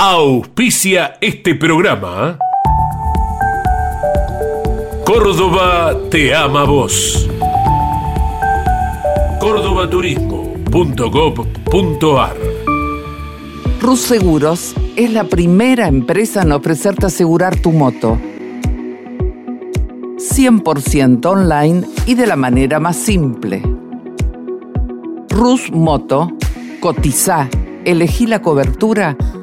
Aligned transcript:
auspicia 0.00 1.16
este 1.20 1.56
programa. 1.56 2.38
Córdoba 5.04 5.92
te 6.08 6.32
ama 6.32 6.62
vos. 6.62 7.28
cordobaturismo.gov.ar 9.40 12.36
Rus 13.80 14.00
Seguros 14.00 14.76
es 14.94 15.10
la 15.10 15.24
primera 15.24 15.88
empresa 15.88 16.42
en 16.42 16.52
ofrecerte 16.52 17.06
asegurar 17.06 17.60
tu 17.60 17.72
moto. 17.72 18.16
100% 20.16 21.26
online 21.26 21.84
y 22.06 22.14
de 22.14 22.28
la 22.28 22.36
manera 22.36 22.78
más 22.78 22.96
simple. 22.96 23.62
Rus 25.28 25.72
Moto, 25.72 26.30
cotiza, 26.80 27.48
elegí 27.84 28.28
la 28.28 28.42
cobertura 28.42 29.16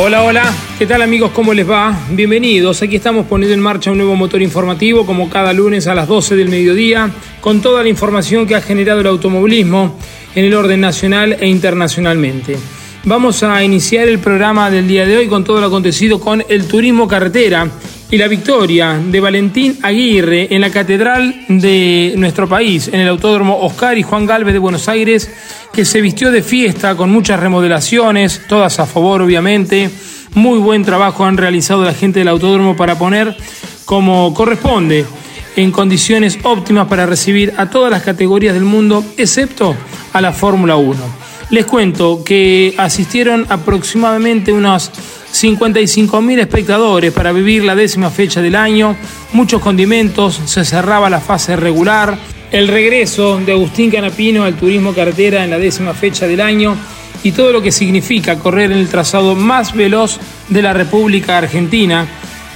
Hola, 0.00 0.22
hola, 0.22 0.54
¿qué 0.78 0.86
tal 0.86 1.02
amigos? 1.02 1.32
¿Cómo 1.34 1.52
les 1.52 1.68
va? 1.68 1.92
Bienvenidos, 2.12 2.82
aquí 2.82 2.94
estamos 2.94 3.26
poniendo 3.26 3.52
en 3.52 3.58
marcha 3.58 3.90
un 3.90 3.98
nuevo 3.98 4.14
motor 4.14 4.40
informativo 4.40 5.04
como 5.04 5.28
cada 5.28 5.52
lunes 5.52 5.88
a 5.88 5.94
las 5.96 6.06
12 6.06 6.36
del 6.36 6.50
mediodía, 6.50 7.10
con 7.40 7.60
toda 7.60 7.82
la 7.82 7.88
información 7.88 8.46
que 8.46 8.54
ha 8.54 8.60
generado 8.60 9.00
el 9.00 9.08
automovilismo 9.08 9.98
en 10.36 10.44
el 10.44 10.54
orden 10.54 10.82
nacional 10.82 11.36
e 11.40 11.48
internacionalmente. 11.48 12.56
Vamos 13.06 13.42
a 13.42 13.64
iniciar 13.64 14.06
el 14.08 14.20
programa 14.20 14.70
del 14.70 14.86
día 14.86 15.04
de 15.04 15.16
hoy 15.16 15.26
con 15.26 15.42
todo 15.42 15.60
lo 15.60 15.66
acontecido 15.66 16.20
con 16.20 16.44
el 16.48 16.68
turismo 16.68 17.08
carretera 17.08 17.68
y 18.10 18.16
la 18.16 18.28
victoria 18.28 18.98
de 18.98 19.20
Valentín 19.20 19.78
Aguirre 19.82 20.48
en 20.54 20.62
la 20.62 20.70
catedral 20.70 21.44
de 21.48 22.14
nuestro 22.16 22.48
país, 22.48 22.88
en 22.88 23.00
el 23.00 23.08
Autódromo 23.08 23.58
Oscar 23.60 23.98
y 23.98 24.02
Juan 24.02 24.24
Galvez 24.24 24.54
de 24.54 24.58
Buenos 24.58 24.88
Aires, 24.88 25.30
que 25.72 25.84
se 25.84 26.00
vistió 26.00 26.30
de 26.30 26.42
fiesta 26.42 26.96
con 26.96 27.10
muchas 27.10 27.38
remodelaciones, 27.38 28.42
todas 28.48 28.78
a 28.80 28.86
favor 28.86 29.22
obviamente. 29.22 29.90
Muy 30.34 30.58
buen 30.58 30.84
trabajo 30.84 31.24
han 31.24 31.36
realizado 31.36 31.84
la 31.84 31.94
gente 31.94 32.20
del 32.20 32.28
autódromo 32.28 32.76
para 32.76 32.98
poner 32.98 33.36
como 33.84 34.32
corresponde 34.32 35.04
en 35.56 35.70
condiciones 35.70 36.38
óptimas 36.44 36.88
para 36.88 37.04
recibir 37.04 37.52
a 37.56 37.68
todas 37.68 37.90
las 37.90 38.02
categorías 38.02 38.54
del 38.54 38.64
mundo, 38.64 39.04
excepto 39.16 39.74
a 40.12 40.20
la 40.20 40.32
Fórmula 40.32 40.76
1. 40.76 41.27
Les 41.50 41.64
cuento 41.64 42.22
que 42.24 42.74
asistieron 42.76 43.46
aproximadamente 43.48 44.52
unos 44.52 44.90
55.000 45.32 46.40
espectadores 46.40 47.10
para 47.12 47.32
vivir 47.32 47.64
la 47.64 47.74
décima 47.74 48.10
fecha 48.10 48.42
del 48.42 48.54
año, 48.54 48.94
muchos 49.32 49.62
condimentos, 49.62 50.40
se 50.44 50.64
cerraba 50.66 51.08
la 51.08 51.20
fase 51.20 51.56
regular, 51.56 52.18
el 52.52 52.68
regreso 52.68 53.38
de 53.38 53.52
Agustín 53.52 53.90
Canapino 53.90 54.44
al 54.44 54.56
turismo 54.56 54.92
carretera 54.92 55.42
en 55.42 55.50
la 55.50 55.58
décima 55.58 55.94
fecha 55.94 56.26
del 56.26 56.42
año 56.42 56.76
y 57.22 57.32
todo 57.32 57.52
lo 57.52 57.62
que 57.62 57.72
significa 57.72 58.38
correr 58.38 58.70
en 58.70 58.78
el 58.78 58.88
trazado 58.88 59.34
más 59.34 59.74
veloz 59.74 60.18
de 60.48 60.62
la 60.62 60.74
República 60.74 61.38
Argentina. 61.38 62.06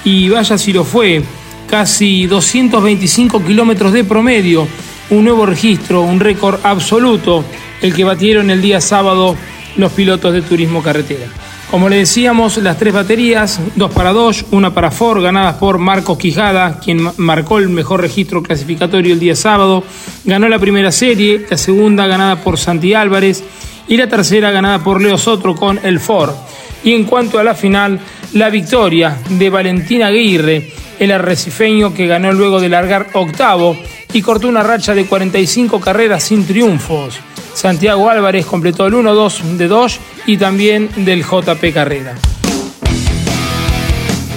Y 0.05 0.29
vaya 0.29 0.59
si 0.59 0.73
lo 0.73 0.85
fue, 0.85 1.23
casi 1.69 2.27
225 2.27 3.43
kilómetros 3.45 3.93
de 3.93 4.05
promedio, 4.05 4.67
un 5.13 5.25
nuevo 5.25 5.45
registro, 5.45 6.03
un 6.03 6.21
récord 6.21 6.59
absoluto, 6.63 7.45
el 7.83 7.95
que 7.95 8.05
batieron 8.05 8.51
el 8.51 8.63
día 8.63 8.81
sábado 8.81 9.37
los 9.77 9.93
pilotos 9.93 10.33
de 10.33 10.41
turismo 10.41 10.83
carretera. 10.83 11.27
Como 11.71 11.89
le 11.89 11.97
decíamos, 11.97 12.57
las 12.59 12.79
tres 12.79 12.95
baterías, 12.95 13.61
dos 13.77 13.91
para 13.93 14.13
dos, 14.13 14.45
una 14.51 14.75
para 14.75 14.91
Ford, 14.91 15.23
ganadas 15.23 15.57
por 15.57 15.79
Marcos 15.79 16.19
Quijada, 16.19 16.79
quien 16.81 17.11
marcó 17.19 17.59
el 17.59 17.69
mejor 17.69 18.01
registro 18.01 18.43
clasificatorio 18.43 19.13
el 19.13 19.21
día 19.21 19.37
sábado. 19.37 19.85
Ganó 20.25 20.49
la 20.49 20.59
primera 20.59 20.93
serie, 20.93 21.47
la 21.49 21.57
segunda 21.57 22.07
ganada 22.07 22.37
por 22.37 22.59
Santi 22.59 22.95
Álvarez 22.95 23.45
y 23.89 23.97
la 23.97 24.07
tercera 24.07 24.51
ganada 24.51 24.79
por 24.81 25.01
Leo 25.01 25.19
Sotro 25.19 25.55
con 25.55 25.79
el 25.83 26.01
Ford. 26.01 26.35
Y 26.85 26.93
en 26.93 27.05
cuanto 27.05 27.39
a 27.39 27.45
la 27.45 27.55
final, 27.55 28.01
la 28.35 28.49
victoria 28.51 29.19
de 29.29 29.51
Valentín 29.51 30.03
Aguirre, 30.03 30.73
el 30.99 31.13
arrecifeño 31.13 31.93
que 31.93 32.07
ganó 32.07 32.33
luego 32.33 32.61
de 32.61 32.69
largar 32.69 33.09
octavo 33.13 33.77
y 34.13 34.23
cortó 34.23 34.49
una 34.49 34.63
racha 34.63 34.95
de 34.95 35.07
45 35.07 35.81
carreras 35.81 36.25
sin 36.25 36.47
triunfos. 36.47 37.19
Santiago 37.55 38.09
Álvarez 38.09 38.47
completó 38.47 38.87
el 38.87 38.95
1-2 38.95 39.43
de 39.57 39.69
Dodge 39.69 39.99
y 40.27 40.37
también 40.37 40.89
del 40.97 41.23
JP 41.23 41.73
Carrera. 41.75 42.15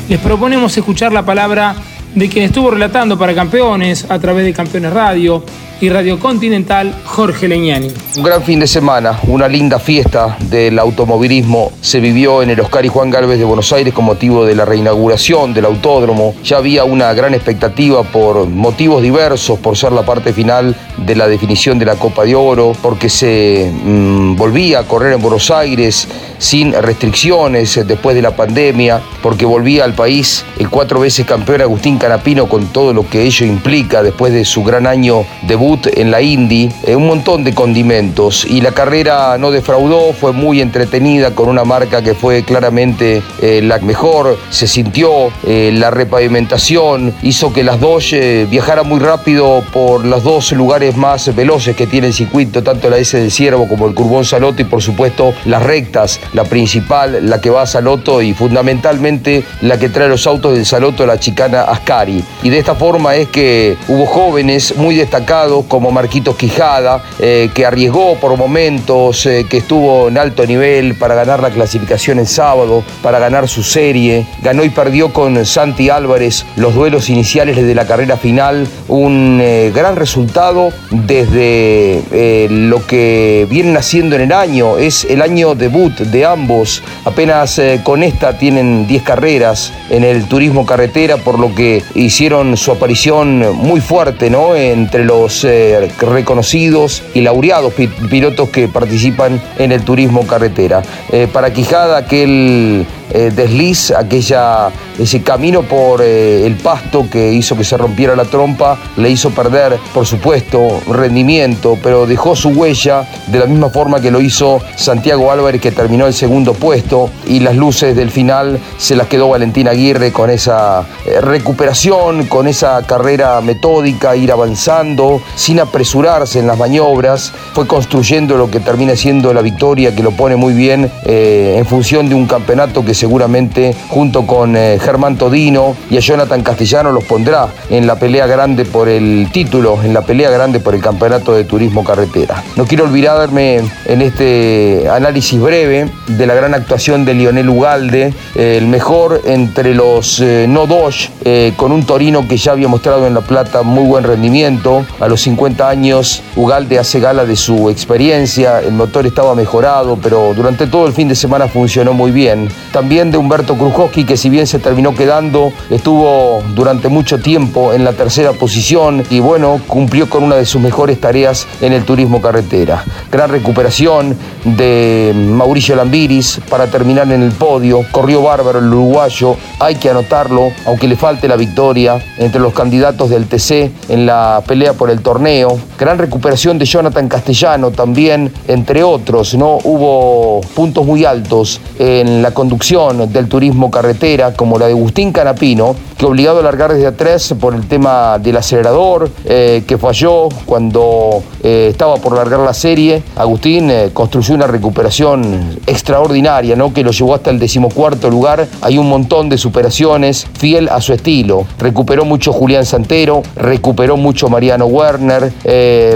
Les 0.10 0.20
proponemos 0.20 0.78
escuchar 0.78 1.12
la 1.12 1.26
palabra 1.26 1.76
de 2.14 2.30
quien 2.30 2.46
estuvo 2.46 2.72
relatando 2.72 3.18
para 3.18 3.34
campeones 3.34 4.06
a 4.10 4.20
través 4.20 4.46
de 4.46 4.54
Campeones 4.54 4.94
Radio 4.94 5.44
y 5.82 5.90
Radio 5.90 6.20
Continental 6.20 6.94
Jorge 7.06 7.48
Leñani. 7.48 7.92
Un 8.18 8.24
gran 8.24 8.44
fin 8.44 8.60
de 8.60 8.68
semana, 8.68 9.20
una 9.28 9.48
linda 9.48 9.80
fiesta 9.80 10.38
del 10.50 10.80
automovilismo 10.80 11.72
se 11.82 12.00
vivió 12.00 12.42
en 12.42 12.50
el 12.50 12.60
Oscar 12.60 12.86
y 12.86 12.88
Juan 12.88 13.10
Galvez 13.10 13.38
de 13.40 13.46
Buenos 13.46 13.72
Aires 13.74 13.94
con 13.94 14.06
motivo 14.06 14.46
de 14.46 14.56
la 14.56 14.66
reinauguración 14.66 15.54
del 15.54 15.66
autódromo. 15.66 16.34
Ya 16.44 16.58
había 16.58 16.84
una 16.84 17.14
gran 17.14 17.34
expectativa 17.34 18.04
por 18.04 18.48
motivos 18.48 19.02
diversos, 19.02 19.60
por 19.60 19.78
ser 19.78 19.92
la 19.92 20.04
parte 20.04 20.34
final 20.34 20.76
de 20.98 21.16
la 21.16 21.28
definición 21.28 21.78
de 21.78 21.86
la 21.86 21.96
Copa 21.96 22.24
de 22.24 22.36
Oro, 22.36 22.74
porque 22.82 23.10
se 23.10 23.72
mm, 23.84 24.36
volvía 24.36 24.80
a 24.80 24.84
correr 24.84 25.14
en 25.14 25.22
Buenos 25.22 25.52
Aires 25.52 26.08
sin 26.38 26.74
restricciones 26.74 27.80
después 27.88 28.16
de 28.16 28.22
la 28.22 28.36
pandemia, 28.36 29.02
porque 29.22 29.46
volvía 29.46 29.84
al 29.84 29.94
país 29.94 30.46
el 30.60 30.70
cuatro 30.70 31.00
veces 31.00 31.26
campeón 31.26 31.62
Agustín 31.62 31.98
Canapino 31.98 32.48
con 32.48 32.68
todo 32.68 32.94
lo 32.94 33.08
que 33.08 33.24
ello 33.24 33.46
implica 33.46 34.04
después 34.04 34.34
de 34.34 34.46
su 34.46 34.64
gran 34.64 34.88
año 34.88 35.26
debut 35.44 35.88
en 35.96 36.12
la 36.12 36.22
Indy, 36.22 36.70
eh, 36.84 36.96
un 36.96 37.08
montón 37.08 37.44
de 37.44 37.54
condimentos. 37.54 38.46
Y 38.46 38.62
la 38.62 38.72
carrera 38.72 39.38
no 39.38 39.52
defraudó, 39.52 40.14
fue 40.14 40.34
muy 40.34 40.62
entretenida 40.62 41.34
con 41.36 41.50
una 41.50 41.64
marca 41.64 42.02
que 42.02 42.14
fue 42.14 42.44
claramente 42.44 43.22
eh, 43.42 43.62
la 43.64 43.80
mejor, 43.80 44.38
se 44.50 44.68
sintió 44.68 45.30
eh, 45.46 45.72
la 45.74 45.92
repavimentación, 45.92 47.14
hizo 47.22 47.54
que 47.54 47.64
las 47.64 47.80
dos 47.80 48.14
viajaran 48.50 48.88
muy 48.88 49.00
rápido 49.00 49.64
por 49.72 50.06
los 50.06 50.24
dos 50.24 50.52
lugares 50.52 50.96
más 50.96 51.34
veloces 51.36 51.76
que 51.76 51.88
tiene 51.88 52.08
el 52.08 52.14
circuito, 52.14 52.64
tanto 52.64 52.90
la 52.90 52.98
S 52.98 53.18
del 53.18 53.32
Ciervo 53.32 53.68
como 53.68 53.88
el 53.88 53.94
Curbón 53.94 54.26
Saloto 54.26 54.62
y 54.62 54.66
por 54.66 54.82
supuesto 54.82 55.34
las 55.46 55.64
rectas, 55.64 56.20
la 56.34 56.44
principal, 56.44 57.30
la 57.30 57.42
que 57.42 57.50
va 57.50 57.64
a 57.64 57.66
Saloto 57.66 58.22
y 58.22 58.34
fundamentalmente 58.34 59.44
la 59.62 59.78
que 59.78 59.90
trae 59.90 60.08
los 60.08 60.26
autos 60.28 60.54
del 60.54 60.66
Saloto, 60.66 61.06
la 61.06 61.20
chicana 61.20 61.64
Ascari. 61.64 62.24
Y 62.44 62.50
de 62.50 62.60
esta 62.60 62.76
forma 62.76 63.16
es 63.16 63.28
que 63.30 63.78
hubo 63.88 64.06
jóvenes 64.06 64.76
muy 64.78 64.96
destacados, 64.96 65.66
como 65.68 65.92
Marquitos 65.92 66.36
Quijada, 66.36 67.04
eh, 67.20 67.50
que 67.54 67.66
arriesgó 67.66 68.16
por 68.16 68.38
momentos, 68.38 69.26
eh, 69.26 69.46
que 69.50 69.58
estuvo 69.58 70.08
en 70.08 70.18
alto 70.18 70.46
nivel 70.46 70.96
para 70.96 71.16
ganar 71.16 71.42
la 71.42 71.50
clasificación 71.50 72.20
el 72.20 72.28
sábado, 72.28 72.84
para 73.02 73.20
ganar 73.20 73.48
su 73.48 73.64
serie. 73.64 74.26
Ganó 74.42 74.64
y 74.64 74.70
perdió 74.70 75.12
con 75.12 75.46
Santi 75.46 75.90
Álvarez 75.90 76.46
los 76.56 76.74
duelos 76.74 77.10
iniciales 77.10 77.56
de 77.56 77.76
la 77.76 77.86
carrera 77.86 78.18
final. 78.18 78.68
Un 78.88 79.40
eh, 79.42 79.72
gran 79.74 79.96
resultado 79.96 80.70
desde 80.92 82.04
lo 82.50 82.86
que 82.86 83.48
vienen 83.50 83.76
haciendo 83.78 84.16
en 84.16 84.22
el 84.22 84.32
año. 84.32 84.78
Es 84.78 85.06
el 85.06 85.22
año 85.22 85.56
debut 85.56 85.94
de 85.98 86.15
ambos. 86.24 86.84
Apenas 87.04 87.60
con 87.84 88.04
esta 88.04 88.38
tienen 88.38 88.86
10 88.86 89.04
carreras 89.04 89.74
en 89.90 90.04
el 90.04 90.26
turismo 90.26 90.66
carretera, 90.66 91.18
por 91.18 91.40
lo 91.40 91.54
que 91.56 91.84
hicieron 91.96 92.58
su 92.58 92.72
aparición 92.72 93.56
muy 93.56 93.82
fuerte 93.82 94.30
¿no? 94.30 94.56
entre 94.56 95.04
los 95.04 95.44
eh, 95.44 95.92
reconocidos 96.00 97.04
y 97.14 97.22
laureados 97.22 97.74
pilotos 97.74 98.50
que 98.50 98.68
participan 98.68 99.42
en 99.58 99.72
el 99.72 99.84
turismo 99.84 100.26
carretera. 100.28 100.82
Eh, 101.12 101.28
para 101.32 101.52
Quijada, 101.54 101.98
aquel 101.98 102.86
eh, 103.12 103.32
desliz, 103.34 103.92
aquella, 103.92 104.70
ese 104.98 105.22
camino 105.22 105.62
por 105.62 106.02
eh, 106.02 106.46
el 106.46 106.56
pasto 106.56 107.08
que 107.10 107.34
hizo 107.34 107.56
que 107.56 107.64
se 107.64 107.78
rompiera 107.78 108.16
la 108.16 108.26
trompa, 108.26 108.78
le 108.98 109.10
hizo 109.10 109.30
perder, 109.30 109.78
por 109.94 110.06
supuesto, 110.06 110.82
rendimiento, 110.88 111.78
pero 111.82 112.08
dejó 112.08 112.36
su 112.36 112.50
huella 112.50 113.08
de 113.28 113.40
la 113.40 113.46
misma 113.46 113.70
forma 113.70 114.00
que 114.02 114.10
lo 114.10 114.22
hizo 114.22 114.60
Santiago 114.76 115.32
Álvarez, 115.32 115.62
que 115.62 115.72
terminó 115.72 116.08
el 116.08 116.14
segundo 116.14 116.54
puesto, 116.54 117.12
y 117.28 117.42
las 117.42 117.56
luces 117.56 117.96
del 117.96 118.10
final 118.10 118.60
se 118.78 118.96
las 118.96 119.08
quedó 119.08 119.30
Valentín 119.30 119.68
Aguirre 119.68 120.12
con 120.12 120.32
esa 120.32 120.84
eh, 121.06 121.22
recuperación, 121.22 122.26
con 122.26 122.48
esa 122.48 122.82
carrera 122.88 123.40
metódica, 123.42 124.16
ir 124.16 124.32
avanzando, 124.32 125.22
sin 125.36 125.60
apresurarse 125.60 126.40
en 126.40 126.48
las 126.48 126.58
maniobras, 126.58 127.32
fue 127.54 127.68
construyendo 127.68 128.36
lo 128.36 128.50
que 128.50 128.60
termina 128.60 128.96
siendo 128.96 129.32
la 129.32 129.42
victoria, 129.42 129.96
que 129.96 130.02
lo 130.02 130.12
pone 130.12 130.36
muy 130.36 130.54
bien 130.54 130.92
en 131.06 131.66
función 131.66 132.10
de 132.10 132.16
un 132.16 132.26
campeonato 132.26 132.84
que 132.84 132.95
seguramente 132.96 133.76
junto 133.90 134.26
con 134.26 134.56
eh, 134.56 134.80
Germán 134.82 135.18
Todino 135.18 135.76
y 135.90 135.98
a 135.98 136.00
Jonathan 136.00 136.42
Castellano 136.42 136.92
los 136.92 137.04
pondrá 137.04 137.50
en 137.70 137.86
la 137.86 138.00
pelea 138.00 138.26
grande 138.26 138.66
por 138.66 138.90
el 138.90 139.30
título, 139.32 139.80
en 139.84 139.94
la 139.94 140.02
pelea 140.02 140.30
grande 140.30 140.60
por 140.60 140.74
el 140.74 140.82
campeonato 140.82 141.34
de 141.34 141.44
turismo 141.44 141.84
carretera. 141.84 142.44
No 142.56 142.66
quiero 142.66 142.86
olvidarme 142.86 143.62
en 143.86 144.02
este 144.02 144.88
análisis 144.90 145.40
breve 145.40 145.90
de 146.08 146.26
la 146.26 146.34
gran 146.34 146.54
actuación 146.54 147.06
de 147.06 147.14
Lionel 147.14 147.50
Ugalde, 147.50 148.14
eh, 148.36 148.58
el 148.58 148.68
mejor 148.68 149.22
entre 149.26 149.76
los 149.76 150.20
eh, 150.22 150.46
no 150.48 150.66
dos, 150.66 151.12
con 151.58 151.72
un 151.72 151.86
Torino 151.86 152.28
que 152.28 152.38
ya 152.38 152.52
había 152.52 152.68
mostrado 152.68 153.08
en 153.08 153.14
La 153.14 153.22
Plata 153.22 153.62
muy 153.64 153.86
buen 153.86 154.04
rendimiento. 154.04 154.86
A 155.00 155.08
los 155.08 155.22
50 155.22 155.68
años 155.68 156.22
Ugalde 156.36 156.80
hace 156.80 157.00
gala 157.00 157.26
de 157.26 157.36
su 157.36 157.70
experiencia, 157.70 158.62
el 158.62 158.74
motor 158.74 159.06
estaba 159.06 159.36
mejorado, 159.36 159.98
pero 160.02 160.34
durante 160.34 160.68
todo 160.68 160.88
el 160.88 160.94
fin 160.94 161.08
de 161.08 161.16
semana 161.16 161.48
funcionó 161.48 161.94
muy 161.94 162.12
bien. 162.12 162.48
También 162.72 162.85
de 162.88 163.18
Humberto 163.18 163.56
Krujowski, 163.56 164.06
que 164.06 164.16
si 164.16 164.30
bien 164.30 164.46
se 164.46 164.60
terminó 164.60 164.94
quedando, 164.94 165.52
estuvo 165.72 166.44
durante 166.54 166.88
mucho 166.88 167.20
tiempo 167.20 167.74
en 167.74 167.84
la 167.84 167.94
tercera 167.94 168.32
posición 168.34 169.04
y 169.10 169.20
bueno, 169.20 169.60
cumplió 169.68 170.08
con 170.08 170.24
una 170.24 170.36
de 170.36 170.46
sus 170.46 170.62
mejores 170.62 171.02
tareas 171.02 171.48
en 171.62 171.74
el 171.74 171.84
turismo 171.84 172.22
carretera. 172.22 172.84
Gran 173.12 173.32
recuperación 173.32 174.16
de 174.44 175.14
Mauricio 175.16 175.76
Lambiris 175.76 176.40
para 176.48 176.68
terminar 176.68 177.12
en 177.12 177.24
el 177.24 177.32
podio. 177.32 177.82
Corrió 177.92 178.22
bárbaro 178.22 178.60
el 178.60 178.68
uruguayo, 178.68 179.36
hay 179.60 179.76
que 179.76 179.90
anotarlo, 179.90 180.52
aunque 180.68 180.88
le 180.88 180.96
falte 180.96 181.28
la 181.28 181.36
victoria 181.36 182.00
entre 182.20 182.40
los 182.40 182.54
candidatos 182.54 183.10
del 183.10 183.26
TC 183.26 183.72
en 183.90 184.06
la 184.06 184.44
pelea 184.46 184.74
por 184.74 184.92
el 184.92 185.02
torneo. 185.02 185.58
Gran 185.80 185.98
recuperación 185.98 186.60
de 186.60 186.66
Jonathan 186.66 187.08
Castellano 187.10 187.72
también, 187.72 188.32
entre 188.48 188.84
otros, 188.84 189.34
¿no? 189.34 189.58
Hubo 189.64 190.42
puntos 190.54 190.86
muy 190.86 191.04
altos 191.04 191.60
en 191.80 192.22
la 192.22 192.32
conducción 192.32 192.75
del 192.76 193.30
turismo 193.30 193.72
carretera, 193.72 194.34
como 194.34 194.60
la 194.60 194.66
de 194.66 194.74
Agustín 194.74 195.14
Canapino, 195.14 195.78
que 195.98 196.06
obligado 196.06 196.40
a 196.40 196.44
largar 196.44 196.74
desde 196.74 196.88
atrás 196.88 197.34
por 197.40 197.56
el 197.56 197.66
tema 197.70 198.20
del 198.20 198.36
acelerador, 198.36 199.10
eh, 199.24 199.64
que 199.66 199.78
falló 199.78 200.28
cuando 200.46 201.24
eh, 201.42 201.70
estaba 201.72 201.96
por 201.96 202.14
largar 202.14 202.42
la 202.42 202.54
serie. 202.54 203.02
Agustín 203.16 203.72
eh, 203.72 203.92
construyó 203.94 204.36
una 204.36 204.46
recuperación 204.46 205.58
extraordinaria, 205.66 206.58
¿no? 206.58 206.74
que 206.74 206.84
lo 206.84 206.92
llevó 206.92 207.16
hasta 207.16 207.30
el 207.30 207.40
decimocuarto 207.40 208.10
lugar. 208.10 208.46
Hay 208.62 208.78
un 208.78 208.90
montón 208.90 209.30
de 209.30 209.38
superaciones, 209.38 210.28
fiel 210.38 210.68
a 210.68 210.82
su 210.82 210.92
estilo. 210.92 211.46
Recuperó 211.58 212.04
mucho 212.04 212.34
Julián 212.34 212.66
Santero, 212.66 213.24
recuperó 213.38 213.96
mucho 213.96 214.28
Mariano 214.28 214.66
Werner, 214.66 215.32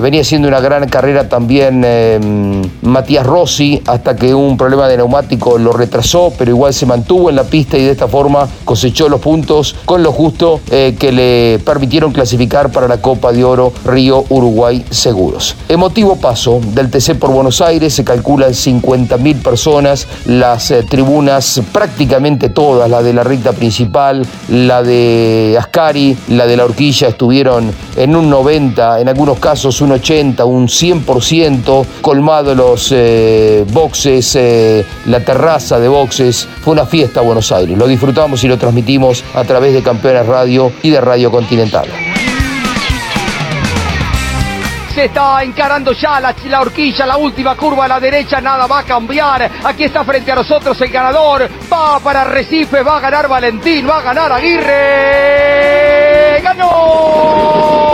venía 0.01 0.23
siendo 0.23 0.47
una 0.47 0.61
gran 0.61 0.87
carrera 0.87 1.27
también 1.27 2.71
Matías 2.81 3.25
Rossi, 3.25 3.81
hasta 3.85 4.15
que 4.15 4.33
un 4.33 4.55
problema 4.55 4.87
de 4.87 4.95
neumático 4.95 5.57
lo 5.57 5.73
retrasó, 5.73 6.31
pero 6.37 6.51
igual 6.51 6.68
se 6.71 6.85
mantuvo 6.85 7.29
en 7.29 7.35
la 7.35 7.43
pista 7.43 7.77
y 7.77 7.83
de 7.83 7.91
esta 7.91 8.07
forma 8.07 8.47
cosechó 8.65 9.09
los 9.09 9.19
puntos 9.19 9.75
con 9.85 10.03
lo 10.03 10.11
justo 10.11 10.61
eh, 10.71 10.95
que 10.99 11.11
le 11.11 11.59
permitieron 11.63 12.11
clasificar 12.11 12.71
para 12.71 12.87
la 12.87 13.01
Copa 13.01 13.31
de 13.31 13.43
Oro 13.43 13.73
Río 13.85 14.25
Uruguay 14.29 14.85
Seguros. 14.89 15.55
Emotivo 15.67 16.15
paso 16.15 16.59
del 16.73 16.89
TC 16.89 17.15
por 17.15 17.31
Buenos 17.31 17.61
Aires, 17.61 17.93
se 17.93 18.03
calculan 18.03 18.51
50.000 18.51 19.41
personas, 19.41 20.07
las 20.25 20.71
eh, 20.71 20.83
tribunas 20.83 21.61
prácticamente 21.71 22.49
todas, 22.49 22.89
la 22.89 23.01
de 23.01 23.13
la 23.13 23.23
recta 23.23 23.53
principal, 23.53 24.25
la 24.49 24.83
de 24.83 25.55
Ascari, 25.59 26.17
la 26.29 26.45
de 26.45 26.57
la 26.57 26.65
horquilla 26.65 27.09
estuvieron 27.09 27.71
en 27.95 28.15
un 28.15 28.29
90, 28.29 29.01
en 29.01 29.09
algunos 29.09 29.39
casos 29.39 29.81
un 29.81 29.91
80, 29.93 30.45
un 30.45 30.67
100%, 30.67 31.85
colmado 32.01 32.55
los 32.55 32.91
eh, 32.91 33.65
boxes, 33.71 34.37
la 35.05 35.19
terraza 35.21 35.79
de 35.79 35.87
boxes, 35.87 36.47
una 36.69 36.85
fiesta 36.85 37.21
Buenos 37.21 37.51
Aires, 37.51 37.77
lo 37.77 37.87
disfrutamos 37.87 38.43
y 38.43 38.47
lo 38.47 38.57
transmitimos 38.57 39.23
a 39.33 39.43
través 39.43 39.73
de 39.73 39.81
Campeones 39.81 40.25
Radio 40.25 40.71
y 40.81 40.89
de 40.89 41.01
Radio 41.01 41.31
Continental. 41.31 41.87
Se 44.93 45.05
está 45.05 45.43
encarando 45.43 45.93
ya 45.93 46.19
la, 46.19 46.35
la, 46.49 46.61
horquilla, 46.61 47.05
la 47.05 47.15
última 47.17 47.55
curva 47.55 47.85
a 47.85 47.87
la 47.87 47.99
derecha, 47.99 48.41
nada 48.41 48.67
va 48.67 48.79
a 48.79 48.83
cambiar. 48.83 49.49
Aquí 49.63 49.85
está 49.85 50.03
frente 50.03 50.31
a 50.31 50.35
nosotros 50.35 50.81
el 50.81 50.89
ganador. 50.89 51.49
Va 51.71 51.99
para 51.99 52.25
Recife, 52.25 52.83
va 52.83 52.97
a 52.97 52.99
ganar 52.99 53.29
Valentín, 53.29 53.87
va 53.87 53.99
a 53.99 54.01
ganar 54.01 54.31
Aguirre. 54.31 55.61
¡Ganó! 56.43 57.88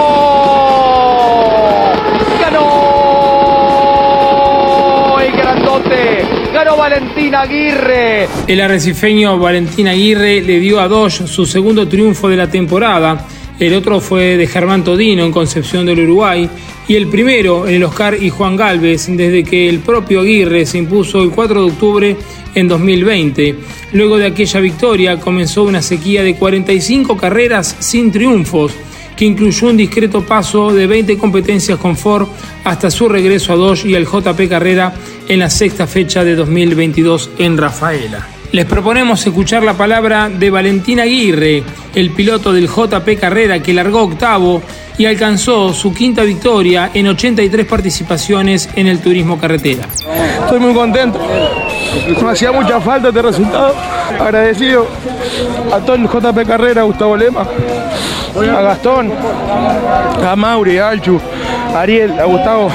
Valentín 6.77 7.33
Aguirre. 7.35 8.27
El 8.47 8.61
arrecifeño 8.61 9.37
Valentín 9.39 9.87
Aguirre 9.87 10.41
le 10.41 10.59
dio 10.59 10.79
a 10.79 10.87
Dodge 10.87 11.27
su 11.27 11.45
segundo 11.45 11.87
triunfo 11.87 12.29
de 12.29 12.35
la 12.35 12.49
temporada. 12.49 13.25
El 13.59 13.73
otro 13.73 14.01
fue 14.01 14.37
de 14.37 14.47
Germán 14.47 14.83
Todino 14.83 15.23
en 15.23 15.31
Concepción 15.31 15.85
del 15.85 16.01
Uruguay 16.01 16.49
y 16.87 16.95
el 16.95 17.07
primero 17.07 17.67
en 17.67 17.75
el 17.75 17.83
Oscar 17.83 18.21
y 18.21 18.29
Juan 18.29 18.57
Galvez 18.57 19.07
desde 19.07 19.43
que 19.43 19.69
el 19.69 19.79
propio 19.79 20.21
Aguirre 20.21 20.65
se 20.65 20.77
impuso 20.77 21.23
el 21.23 21.31
4 21.31 21.65
de 21.65 21.71
octubre 21.71 22.17
en 22.53 22.67
2020. 22.67 23.55
Luego 23.93 24.17
de 24.17 24.27
aquella 24.27 24.59
victoria 24.59 25.19
comenzó 25.19 25.63
una 25.63 25.81
sequía 25.81 26.23
de 26.23 26.35
45 26.35 27.17
carreras 27.17 27.75
sin 27.79 28.11
triunfos 28.11 28.73
que 29.15 29.25
incluyó 29.25 29.67
un 29.67 29.77
discreto 29.77 30.21
paso 30.25 30.71
de 30.73 30.87
20 30.87 31.17
competencias 31.17 31.79
con 31.79 31.95
Ford 31.95 32.27
hasta 32.63 32.91
su 32.91 33.07
regreso 33.07 33.53
a 33.53 33.55
Dodge 33.55 33.85
y 33.85 33.95
al 33.95 34.05
JP 34.05 34.49
Carrera 34.49 34.93
en 35.27 35.39
la 35.39 35.49
sexta 35.49 35.87
fecha 35.87 36.23
de 36.23 36.35
2022 36.35 37.31
en 37.37 37.57
Rafaela. 37.57 38.27
Les 38.51 38.65
proponemos 38.65 39.25
escuchar 39.25 39.63
la 39.63 39.73
palabra 39.73 40.29
de 40.29 40.49
Valentín 40.49 40.99
Aguirre, 40.99 41.63
el 41.93 42.11
piloto 42.11 42.53
del 42.53 42.67
JP 42.67 43.19
Carrera 43.19 43.61
que 43.61 43.73
largó 43.73 44.03
octavo 44.03 44.61
y 44.97 45.05
alcanzó 45.05 45.73
su 45.73 45.93
quinta 45.93 46.23
victoria 46.23 46.91
en 46.93 47.07
83 47.07 47.65
participaciones 47.65 48.69
en 48.75 48.87
el 48.87 48.99
turismo 48.99 49.37
carretera. 49.37 49.87
Estoy 50.43 50.59
muy 50.59 50.73
contento, 50.73 51.19
me 52.21 52.31
hacía 52.31 52.51
mucha 52.51 52.79
falta 52.79 53.09
este 53.09 53.21
resultado. 53.21 53.75
Agradecido 54.19 54.87
a 55.73 55.79
todo 55.79 55.95
el 55.95 56.07
JP 56.07 56.47
Carrera, 56.47 56.83
Gustavo 56.83 57.17
Lema, 57.17 57.45
a 58.37 58.61
Gastón, 58.61 59.11
a 60.25 60.35
Mauri, 60.35 60.77
a 60.77 60.89
Alchu, 60.89 61.19
a 61.73 61.81
Ariel, 61.81 62.19
a 62.19 62.25
Gustavo, 62.25 62.69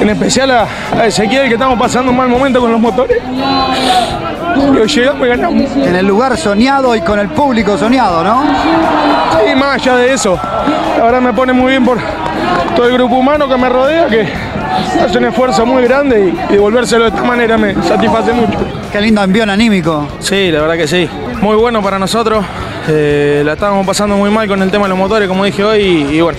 en 0.00 0.08
especial 0.08 0.50
a, 0.50 0.66
a 0.98 1.06
Ezequiel 1.06 1.48
que 1.48 1.54
estamos 1.54 1.78
pasando 1.78 2.10
un 2.10 2.16
mal 2.16 2.28
momento 2.28 2.60
con 2.60 2.72
los 2.72 2.80
motores. 2.80 3.18
Pero 4.72 4.84
llegamos 4.84 5.26
y 5.26 5.28
ganamos. 5.28 5.62
En 5.76 5.96
el 5.96 6.06
lugar 6.06 6.36
soñado 6.36 6.94
y 6.96 7.00
con 7.00 7.18
el 7.18 7.28
público 7.28 7.78
soñado, 7.78 8.24
¿no? 8.24 8.42
Y 9.50 9.54
más 9.54 9.80
allá 9.80 9.96
de 9.96 10.12
eso, 10.12 10.38
la 10.98 11.04
verdad 11.04 11.20
me 11.20 11.32
pone 11.32 11.52
muy 11.52 11.70
bien 11.70 11.84
por 11.84 11.98
todo 12.74 12.86
el 12.86 12.94
grupo 12.94 13.16
humano 13.16 13.48
que 13.48 13.56
me 13.56 13.68
rodea, 13.68 14.06
que 14.08 14.26
hace 15.02 15.18
un 15.18 15.24
esfuerzo 15.26 15.64
muy 15.64 15.84
grande 15.84 16.28
y, 16.28 16.52
devolvérselo 16.52 17.04
de 17.04 17.10
esta 17.10 17.22
manera 17.22 17.56
me 17.56 17.74
satisface 17.82 18.32
mucho. 18.32 18.58
Qué 18.90 19.00
lindo 19.00 19.22
envío 19.22 19.44
anímico. 19.44 20.08
Sí, 20.18 20.50
la 20.50 20.60
verdad 20.60 20.76
que 20.76 20.88
sí. 20.88 21.08
Muy 21.40 21.56
bueno 21.56 21.80
para 21.82 21.98
nosotros. 21.98 22.44
Eh, 22.92 23.42
la 23.44 23.52
estábamos 23.52 23.86
pasando 23.86 24.16
muy 24.16 24.30
mal 24.30 24.48
con 24.48 24.60
el 24.62 24.68
tema 24.68 24.86
de 24.86 24.88
los 24.88 24.98
motores, 24.98 25.28
como 25.28 25.44
dije 25.44 25.62
hoy, 25.62 26.08
y, 26.10 26.20
bueno, 26.20 26.36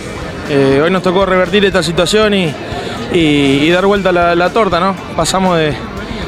eh, 0.50 0.82
hoy 0.84 0.92
nos 0.92 1.02
tocó 1.02 1.26
revertir 1.26 1.64
esta 1.64 1.82
situación 1.82 2.34
y, 2.34 2.54
y 3.14 3.70
dar 3.70 3.86
vuelta 3.86 4.12
la, 4.12 4.36
la, 4.36 4.50
torta, 4.50 4.78
¿no? 4.78 4.94
Pasamos 5.16 5.58
de, 5.58 5.74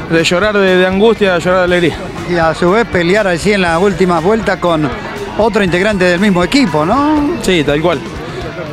de 0.10 0.24
llorar 0.24 0.58
de, 0.58 0.78
de, 0.78 0.88
angustia 0.88 1.36
a 1.36 1.40
llorar 1.40 1.60
de 1.60 1.66
alegría. 1.66 1.98
Y 2.30 2.36
a 2.36 2.54
su 2.56 2.72
vez 2.72 2.88
pelear 2.88 3.28
así 3.28 3.52
en 3.52 3.64
la 3.64 3.78
última 3.80 4.22
vuelta 4.22 4.62
con 4.62 4.90
otro 5.38 5.62
integrante 5.62 6.06
del 6.06 6.22
mismo 6.22 6.42
equipo, 6.42 6.86
¿no? 6.86 7.40
Sí, 7.42 7.62
tal 7.66 7.82
cual. 7.82 8.00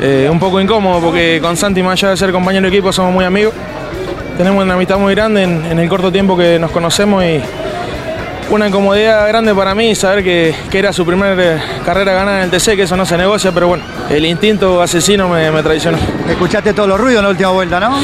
Eh, 0.00 0.28
un 0.30 0.38
poco 0.38 0.61
incómodo 0.61 1.00
porque 1.00 1.40
con 1.42 1.57
Santi, 1.57 1.83
más 1.83 1.95
allá 1.95 2.11
de 2.11 2.16
ser 2.16 2.30
compañero 2.30 2.71
de 2.71 2.76
equipo, 2.76 2.92
somos 2.92 3.12
muy 3.12 3.25
amigos. 3.25 3.54
Tenemos 4.38 4.62
una 4.62 4.75
amistad 4.75 4.99
muy 4.99 5.16
grande 5.16 5.42
en, 5.42 5.64
en 5.66 5.80
el 5.80 5.88
corto 5.88 6.12
tiempo 6.12 6.37
que 6.37 6.61
nos 6.61 6.71
conocemos 6.71 7.25
y 7.25 7.40
una 8.50 8.69
incomodidad 8.69 9.26
grande 9.28 9.54
para 9.54 9.75
mí 9.75 9.95
saber 9.95 10.25
que, 10.25 10.54
que 10.71 10.78
era 10.78 10.92
su 10.92 11.07
primera 11.07 11.62
carrera 11.85 12.12
ganada 12.12 12.38
en 12.38 12.45
el 12.45 12.50
TC, 12.50 12.76
que 12.76 12.83
eso 12.83 12.97
no 12.97 13.07
se 13.07 13.16
negocia, 13.16 13.52
pero 13.52 13.69
bueno, 13.69 13.85
el 14.11 14.26
instinto 14.26 14.83
asesino 14.83 15.28
me, 15.28 15.50
me 15.50 15.62
traicionó. 15.62 15.99
Escuchaste 16.28 16.75
todos 16.75 16.88
los 16.88 17.00
ruidos 17.00 17.21
en 17.21 17.25
la 17.25 17.30
última 17.30 17.50
vuelta, 17.50 17.80
¿no? 17.80 17.99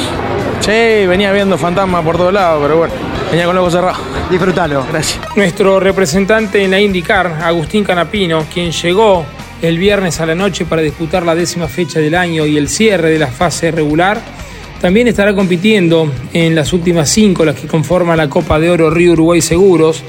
Sí, 0.60 1.06
venía 1.06 1.32
viendo 1.32 1.58
fantasmas 1.58 2.04
por 2.04 2.16
todos 2.16 2.32
lados, 2.32 2.60
pero 2.62 2.78
bueno, 2.78 2.94
Venía 3.30 3.46
con 3.46 3.56
los 3.56 3.62
ojos 3.62 3.72
cerrados. 3.74 3.98
Disfrútalo. 4.30 4.86
Gracias. 4.88 5.20
Nuestro 5.34 5.80
representante 5.80 6.62
en 6.62 6.70
la 6.70 6.80
IndyCar, 6.80 7.38
Agustín 7.42 7.82
Canapino, 7.82 8.44
quien 8.52 8.70
llegó 8.70 9.26
el 9.62 9.78
viernes 9.78 10.20
a 10.20 10.26
la 10.26 10.34
noche 10.34 10.64
para 10.64 10.82
disputar 10.82 11.24
la 11.24 11.34
décima 11.34 11.66
fecha 11.66 11.98
del 11.98 12.14
año 12.14 12.46
y 12.46 12.56
el 12.56 12.68
cierre 12.68 13.10
de 13.10 13.18
la 13.18 13.26
fase 13.26 13.70
regular, 13.72 14.20
también 14.80 15.08
estará 15.08 15.34
compitiendo 15.34 16.12
en 16.32 16.54
las 16.54 16.72
últimas 16.72 17.08
cinco, 17.08 17.44
las 17.44 17.56
que 17.56 17.66
conforman 17.66 18.16
la 18.16 18.28
Copa 18.28 18.60
de 18.60 18.70
Oro 18.70 18.90
Río 18.90 19.12
Uruguay 19.12 19.40
Seguros. 19.40 20.02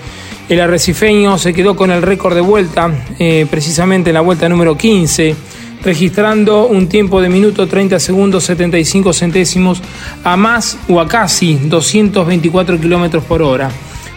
El 0.49 0.61
arrecifeño 0.61 1.37
se 1.37 1.53
quedó 1.53 1.75
con 1.75 1.91
el 1.91 2.01
récord 2.01 2.33
de 2.33 2.41
vuelta, 2.41 2.89
eh, 3.19 3.45
precisamente 3.49 4.11
en 4.11 4.13
la 4.13 4.21
vuelta 4.21 4.47
número 4.47 4.77
15, 4.77 5.35
registrando 5.83 6.67
un 6.67 6.87
tiempo 6.87 7.19
de 7.19 7.27
minuto 7.27 7.67
30 7.67 7.99
segundos 7.99 8.45
75 8.45 9.11
centésimos 9.11 9.81
a 10.23 10.37
más 10.37 10.77
o 10.87 11.01
a 11.01 11.07
casi 11.07 11.55
224 11.55 12.79
kilómetros 12.79 13.25
por 13.25 13.41
hora. 13.41 13.69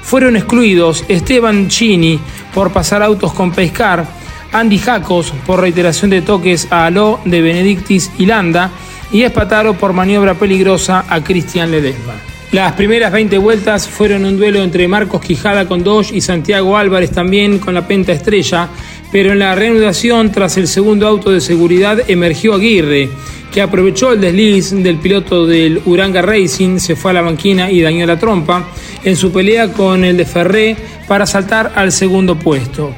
Fueron 0.03 0.37
excluidos 0.37 1.05
Esteban 1.09 1.67
Chini 1.67 2.21
por 2.55 2.71
pasar 2.71 3.03
autos 3.03 3.33
con 3.33 3.51
Pescar, 3.51 4.07
Andy 4.53 4.79
Jacos 4.79 5.33
por 5.45 5.61
reiteración 5.61 6.11
de 6.11 6.23
toques 6.23 6.69
a 6.71 6.87
Aló 6.87 7.19
de 7.25 7.43
Benedictis 7.43 8.11
y 8.19 8.27
Landa 8.27 8.71
y 9.13 9.23
Espataro 9.23 9.75
por 9.75 9.93
maniobra 9.93 10.35
peligrosa 10.35 11.05
a 11.09 11.23
Cristian 11.23 11.73
Ledesma. 11.73 12.30
Las 12.53 12.73
primeras 12.73 13.13
20 13.13 13.39
vueltas 13.39 13.87
fueron 13.87 14.25
un 14.25 14.37
duelo 14.37 14.61
entre 14.61 14.89
Marcos 14.89 15.21
Quijada 15.21 15.69
con 15.69 15.85
Dodge 15.85 16.13
y 16.13 16.21
Santiago 16.21 16.77
Álvarez 16.77 17.13
también 17.13 17.61
con 17.61 17.75
la 17.75 17.87
penta 17.87 18.11
estrella, 18.11 18.69
pero 19.13 19.31
en 19.31 19.39
la 19.39 19.55
reanudación 19.55 20.33
tras 20.33 20.57
el 20.57 20.67
segundo 20.67 21.07
auto 21.07 21.31
de 21.31 21.41
seguridad 21.41 22.11
emergió 22.11 22.55
Aguirre, 22.55 23.09
que 23.53 23.63
aprovechó 23.63 24.13
el 24.13 24.21
desliz 24.21 24.73
del 24.73 24.97
piloto 24.97 25.47
del 25.47 25.81
Uranga 25.85 26.23
Racing, 26.23 26.79
se 26.79 26.97
fue 26.97 27.13
a 27.13 27.15
la 27.15 27.23
banquina 27.23 27.71
y 27.71 27.83
dañó 27.83 28.05
la 28.05 28.19
trompa 28.19 28.69
en 29.05 29.15
su 29.15 29.31
pelea 29.31 29.73
con 29.73 30.03
el 30.03 30.17
de 30.17 30.25
Ferré 30.25 30.77
para 31.07 31.27
saltar 31.27 31.73
al 31.77 31.93
segundo 31.93 32.35
puesto. 32.35 32.93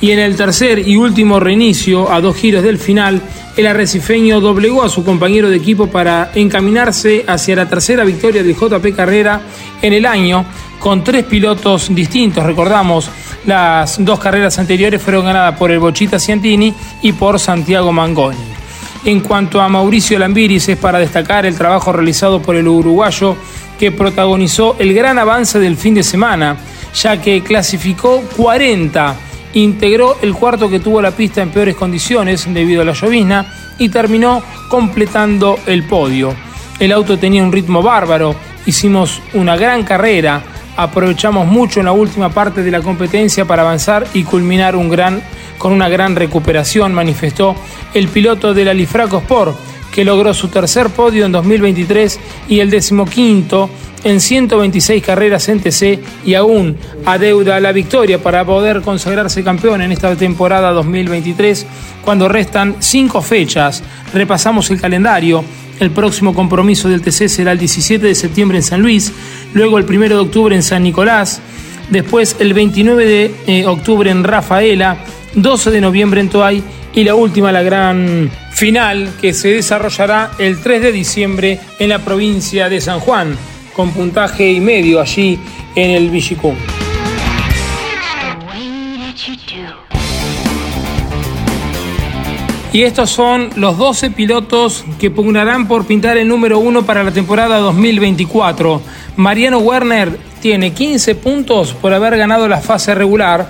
Y 0.00 0.10
en 0.10 0.18
el 0.18 0.36
tercer 0.36 0.86
y 0.86 0.96
último 0.96 1.40
reinicio, 1.40 2.10
a 2.10 2.20
dos 2.20 2.36
giros 2.36 2.62
del 2.62 2.78
final, 2.78 3.22
el 3.56 3.66
arrecifeño 3.66 4.40
doblegó 4.40 4.82
a 4.82 4.88
su 4.88 5.04
compañero 5.04 5.48
de 5.48 5.56
equipo 5.56 5.86
para 5.86 6.30
encaminarse 6.34 7.24
hacia 7.26 7.56
la 7.56 7.68
tercera 7.68 8.04
victoria 8.04 8.42
del 8.42 8.56
JP 8.56 8.94
Carrera 8.96 9.40
en 9.80 9.92
el 9.92 10.04
año, 10.04 10.44
con 10.78 11.04
tres 11.04 11.24
pilotos 11.24 11.94
distintos. 11.94 12.44
Recordamos, 12.44 13.08
las 13.46 14.04
dos 14.04 14.18
carreras 14.18 14.58
anteriores 14.58 15.00
fueron 15.00 15.24
ganadas 15.24 15.56
por 15.56 15.70
el 15.70 15.78
Bochita 15.78 16.18
Ciantini 16.18 16.74
y 17.02 17.12
por 17.12 17.38
Santiago 17.38 17.92
Mangoni. 17.92 18.36
En 19.04 19.20
cuanto 19.20 19.60
a 19.60 19.68
Mauricio 19.68 20.18
Lambiris, 20.18 20.68
es 20.68 20.78
para 20.78 20.98
destacar 20.98 21.46
el 21.46 21.56
trabajo 21.56 21.92
realizado 21.92 22.40
por 22.40 22.56
el 22.56 22.66
uruguayo 22.66 23.36
que 23.78 23.92
protagonizó 23.92 24.76
el 24.78 24.94
gran 24.94 25.18
avance 25.18 25.58
del 25.58 25.76
fin 25.76 25.94
de 25.94 26.02
semana, 26.02 26.56
ya 26.94 27.20
que 27.20 27.42
clasificó 27.42 28.22
40 28.36 29.16
integró 29.54 30.16
el 30.20 30.34
cuarto 30.34 30.68
que 30.68 30.80
tuvo 30.80 31.00
la 31.00 31.12
pista 31.12 31.42
en 31.42 31.50
peores 31.50 31.76
condiciones 31.76 32.46
debido 32.52 32.82
a 32.82 32.84
la 32.84 32.92
llovizna 32.92 33.46
y 33.78 33.88
terminó 33.88 34.42
completando 34.68 35.58
el 35.66 35.84
podio. 35.84 36.34
El 36.78 36.92
auto 36.92 37.18
tenía 37.18 37.42
un 37.42 37.52
ritmo 37.52 37.82
bárbaro, 37.82 38.34
hicimos 38.66 39.20
una 39.32 39.56
gran 39.56 39.84
carrera, 39.84 40.42
aprovechamos 40.76 41.46
mucho 41.46 41.80
en 41.80 41.86
la 41.86 41.92
última 41.92 42.30
parte 42.30 42.62
de 42.62 42.70
la 42.70 42.82
competencia 42.82 43.44
para 43.44 43.62
avanzar 43.62 44.06
y 44.12 44.24
culminar 44.24 44.74
un 44.74 44.88
gran, 44.88 45.22
con 45.58 45.72
una 45.72 45.88
gran 45.88 46.16
recuperación, 46.16 46.92
manifestó 46.92 47.54
el 47.94 48.08
piloto 48.08 48.54
del 48.54 48.68
Alifraco 48.68 49.18
Sport, 49.18 49.56
que 49.92 50.04
logró 50.04 50.34
su 50.34 50.48
tercer 50.48 50.90
podio 50.90 51.24
en 51.24 51.30
2023 51.30 52.18
y 52.48 52.58
el 52.58 52.70
decimoquinto 52.70 53.70
en 54.04 54.20
126 54.20 55.02
carreras 55.02 55.48
en 55.48 55.60
TC 55.60 55.98
y 56.24 56.34
aún 56.34 56.76
adeuda 57.06 57.58
la 57.58 57.72
victoria 57.72 58.22
para 58.22 58.44
poder 58.44 58.82
consagrarse 58.82 59.42
campeón 59.42 59.82
en 59.82 59.92
esta 59.92 60.14
temporada 60.14 60.70
2023 60.72 61.66
cuando 62.04 62.28
restan 62.28 62.76
cinco 62.78 63.22
fechas. 63.22 63.82
Repasamos 64.12 64.70
el 64.70 64.80
calendario. 64.80 65.44
El 65.80 65.90
próximo 65.90 66.34
compromiso 66.34 66.88
del 66.88 67.02
TC 67.02 67.28
será 67.28 67.50
el 67.50 67.58
17 67.58 68.06
de 68.06 68.14
septiembre 68.14 68.58
en 68.58 68.62
San 68.62 68.80
Luis, 68.80 69.12
luego 69.54 69.76
el 69.78 69.84
1 69.84 70.08
de 70.08 70.14
octubre 70.14 70.54
en 70.54 70.62
San 70.62 70.84
Nicolás, 70.84 71.40
después 71.90 72.36
el 72.38 72.54
29 72.54 73.04
de 73.04 73.34
eh, 73.48 73.66
octubre 73.66 74.08
en 74.08 74.22
Rafaela, 74.22 74.98
12 75.34 75.72
de 75.72 75.80
noviembre 75.80 76.20
en 76.20 76.28
Toay 76.28 76.62
y 76.94 77.02
la 77.02 77.16
última, 77.16 77.50
la 77.50 77.62
gran 77.62 78.30
final, 78.52 79.10
que 79.20 79.34
se 79.34 79.48
desarrollará 79.48 80.30
el 80.38 80.60
3 80.60 80.80
de 80.80 80.92
diciembre 80.92 81.58
en 81.80 81.88
la 81.88 81.98
provincia 81.98 82.68
de 82.68 82.80
San 82.80 83.00
Juan 83.00 83.36
con 83.74 83.90
puntaje 83.90 84.50
y 84.50 84.60
medio 84.60 85.00
allí 85.00 85.38
en 85.74 85.90
el 85.90 86.10
Villicum. 86.10 86.54
Y 92.72 92.82
estos 92.82 93.10
son 93.10 93.50
los 93.54 93.78
12 93.78 94.10
pilotos 94.10 94.84
que 94.98 95.08
pugnarán 95.08 95.68
por 95.68 95.86
pintar 95.86 96.16
el 96.16 96.26
número 96.26 96.58
uno 96.58 96.84
para 96.84 97.04
la 97.04 97.12
temporada 97.12 97.58
2024. 97.58 98.82
Mariano 99.16 99.58
Werner 99.58 100.18
tiene 100.40 100.72
15 100.72 101.14
puntos 101.14 101.72
por 101.72 101.94
haber 101.94 102.16
ganado 102.16 102.48
la 102.48 102.60
fase 102.60 102.92
regular 102.94 103.48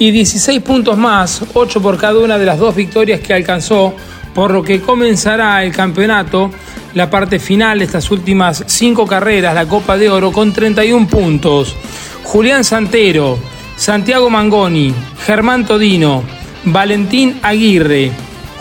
y 0.00 0.10
16 0.10 0.60
puntos 0.62 0.98
más, 0.98 1.42
8 1.54 1.80
por 1.80 1.98
cada 1.98 2.18
una 2.18 2.36
de 2.36 2.46
las 2.46 2.58
dos 2.58 2.74
victorias 2.74 3.20
que 3.20 3.32
alcanzó, 3.32 3.94
por 4.34 4.50
lo 4.50 4.64
que 4.64 4.80
comenzará 4.80 5.62
el 5.62 5.72
campeonato 5.72 6.50
la 6.94 7.10
parte 7.10 7.38
final 7.38 7.78
de 7.78 7.84
estas 7.84 8.10
últimas 8.10 8.64
cinco 8.66 9.06
carreras, 9.06 9.54
la 9.54 9.66
Copa 9.66 9.96
de 9.96 10.08
Oro, 10.08 10.32
con 10.32 10.52
31 10.52 11.06
puntos. 11.08 11.76
Julián 12.22 12.64
Santero, 12.64 13.38
Santiago 13.76 14.30
Mangoni, 14.30 14.94
Germán 15.26 15.66
Todino, 15.66 16.22
Valentín 16.64 17.38
Aguirre, 17.42 18.12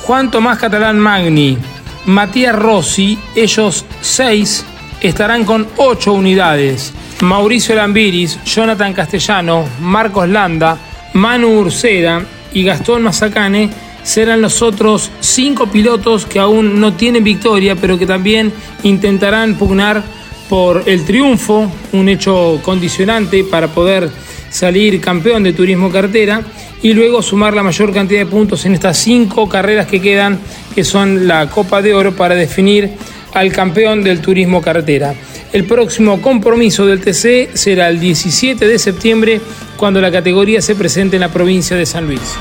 Juan 0.02 0.30
Tomás 0.32 0.58
Catalán 0.58 1.00
Magni, 1.00 1.58
Matías 2.06 2.56
Rossi, 2.56 3.18
ellos 3.36 3.86
seis 4.02 4.66
estarán 5.00 5.46
con 5.46 5.68
ocho 5.78 6.14
unidades. 6.14 6.94
Mauricio 7.22 7.76
Lambiris, 7.76 8.44
Jonathan 8.44 8.94
Castellano, 8.94 9.66
Marcos 9.80 10.28
Landa, 10.28 10.78
Manu 11.14 11.60
Ursera 11.60 12.22
y 12.54 12.64
Gastón 12.64 13.04
Mazacane 13.04 13.70
serán 14.04 14.42
los 14.42 14.62
otros 14.62 15.12
cinco 15.20 15.68
pilotos 15.68 16.26
que 16.26 16.40
aún 16.40 16.80
no 16.80 16.94
tienen 16.94 17.24
victoria, 17.24 17.76
pero 17.76 17.98
que 17.98 18.06
también 18.06 18.52
intentarán 18.84 19.56
pugnar 19.56 20.04
por 20.50 20.84
el 20.86 21.06
triunfo, 21.06 21.72
un 21.94 22.10
hecho 22.10 22.60
condicionante 22.64 23.44
para 23.44 23.70
poder 23.70 24.10
salir 24.50 25.02
campeón 25.02 25.44
de 25.44 25.54
turismo 25.54 25.92
cartera 25.92 26.44
y 26.84 26.94
luego 26.94 27.22
sumar 27.22 27.54
la 27.54 27.64
mayor 27.64 27.94
cantidad 27.94 28.20
de 28.20 28.26
puntos 28.28 28.66
en 28.66 28.74
estas 28.74 28.98
cinco 28.98 29.50
carreras 29.50 29.88
que 29.88 30.02
quedan, 30.02 30.40
que 30.76 30.84
son 30.84 31.28
la 31.28 31.50
Copa 31.50 31.82
de 31.82 31.94
Oro 31.94 32.16
para 32.16 32.36
definir 32.36 32.92
al 33.34 33.52
campeón 33.52 34.04
del 34.04 34.20
turismo 34.20 34.62
carretera. 34.62 35.16
El 35.54 35.66
próximo 35.66 36.22
compromiso 36.22 36.86
del 36.86 37.00
TC 37.00 37.56
será 37.56 37.88
el 37.88 38.00
17 38.00 38.68
de 38.68 38.80
septiembre, 38.80 39.42
cuando 39.78 40.02
la 40.02 40.12
categoría 40.12 40.62
se 40.62 40.76
presente 40.76 41.16
en 41.16 41.22
la 41.22 41.32
provincia 41.32 41.76
de 41.76 41.86
San 41.86 42.06
Luis. 42.06 42.38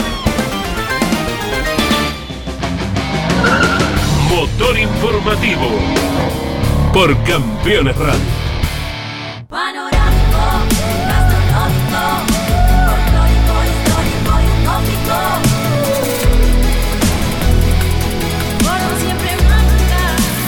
Por 6.92 7.16
Campeones 7.24 7.96
Radio. 7.96 8.20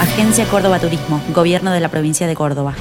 Agencia 0.01 0.45
Córdoba 0.47 0.79
Turismo, 0.79 1.23
Gobierno 1.33 1.73
de 1.73 1.81
la 1.81 1.89
Provincia 1.89 2.27
de 2.27 2.35
Córdoba. 2.35 2.75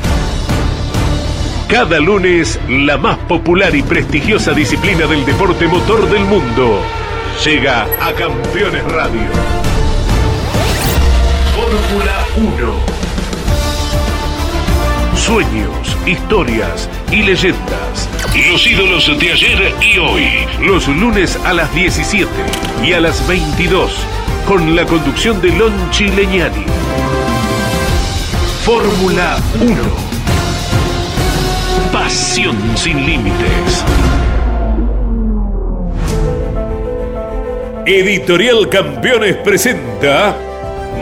Cada 1.70 2.00
lunes, 2.00 2.60
la 2.68 2.98
más 2.98 3.18
popular 3.20 3.74
y 3.76 3.82
prestigiosa 3.82 4.52
disciplina 4.52 5.08
del 5.08 5.26
deporte 5.26 5.68
motor 5.68 6.10
del 6.10 6.26
mundo 6.26 6.82
llega 7.46 7.84
a 8.02 8.14
Campeones 8.14 8.84
Radio. 8.92 9.22
Fórmula 11.56 12.26
1. 12.38 12.93
Sueños, 15.26 15.98
historias 16.06 16.90
y 17.10 17.24
leyendas. 17.24 18.10
Los 18.52 18.68
ídolos 18.68 19.10
de 19.18 19.32
ayer 19.32 19.74
y 19.82 19.98
hoy. 19.98 20.28
Los 20.60 20.86
lunes 20.90 21.40
a 21.46 21.54
las 21.54 21.74
17 21.74 22.30
y 22.84 22.92
a 22.92 23.00
las 23.00 23.26
22. 23.26 24.06
Con 24.46 24.76
la 24.76 24.84
conducción 24.84 25.40
de 25.42 25.54
Lon 25.54 25.72
Chileñani. 25.92 26.66
Fórmula 28.66 29.38
1. 29.62 29.76
Pasión 31.94 32.58
sin 32.76 33.06
límites. 33.06 33.86
Editorial 37.86 38.68
Campeones 38.68 39.38
presenta 39.38 40.36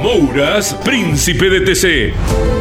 Mouras, 0.04 0.76
Príncipe 0.84 1.50
de 1.50 1.62
TC. 1.62 2.61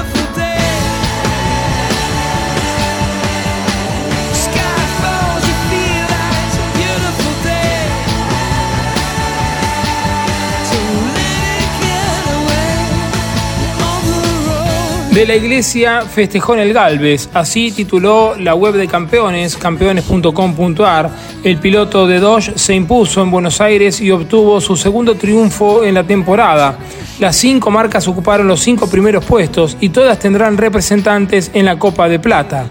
De 15.11 15.25
la 15.25 15.35
iglesia 15.35 16.03
festejó 16.03 16.53
en 16.53 16.61
el 16.61 16.73
Galvez, 16.73 17.27
así 17.33 17.73
tituló 17.73 18.33
la 18.39 18.55
web 18.55 18.75
de 18.75 18.87
campeones, 18.87 19.57
campeones.com.ar. 19.57 21.09
El 21.43 21.57
piloto 21.57 22.07
de 22.07 22.21
Dodge 22.21 22.53
se 22.55 22.73
impuso 22.73 23.21
en 23.21 23.29
Buenos 23.29 23.59
Aires 23.59 23.99
y 23.99 24.09
obtuvo 24.09 24.61
su 24.61 24.77
segundo 24.77 25.15
triunfo 25.15 25.83
en 25.83 25.95
la 25.95 26.05
temporada. 26.05 26.77
Las 27.19 27.35
cinco 27.35 27.69
marcas 27.69 28.07
ocuparon 28.07 28.47
los 28.47 28.61
cinco 28.61 28.89
primeros 28.89 29.25
puestos 29.25 29.75
y 29.81 29.89
todas 29.89 30.17
tendrán 30.17 30.57
representantes 30.57 31.51
en 31.53 31.65
la 31.65 31.77
Copa 31.77 32.07
de 32.07 32.19
Plata. 32.19 32.67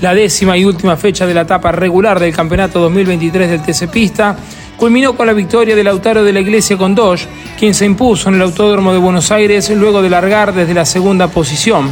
La 0.00 0.14
décima 0.14 0.56
y 0.56 0.64
última 0.64 0.96
fecha 0.96 1.26
de 1.26 1.34
la 1.34 1.40
etapa 1.40 1.72
regular 1.72 2.20
del 2.20 2.34
campeonato 2.34 2.78
2023 2.78 3.50
del 3.50 3.62
TC 3.62 3.90
Pista 3.90 4.36
culminó 4.80 5.14
con 5.14 5.26
la 5.26 5.34
victoria 5.34 5.76
de 5.76 5.84
Lautaro 5.84 6.24
de 6.24 6.32
la 6.32 6.40
Iglesia 6.40 6.78
con 6.78 6.94
Dodge, 6.94 7.28
quien 7.58 7.74
se 7.74 7.84
impuso 7.84 8.30
en 8.30 8.36
el 8.36 8.42
Autódromo 8.42 8.94
de 8.94 8.98
Buenos 8.98 9.30
Aires 9.30 9.68
luego 9.68 10.00
de 10.00 10.08
largar 10.08 10.54
desde 10.54 10.72
la 10.72 10.86
segunda 10.86 11.28
posición. 11.28 11.90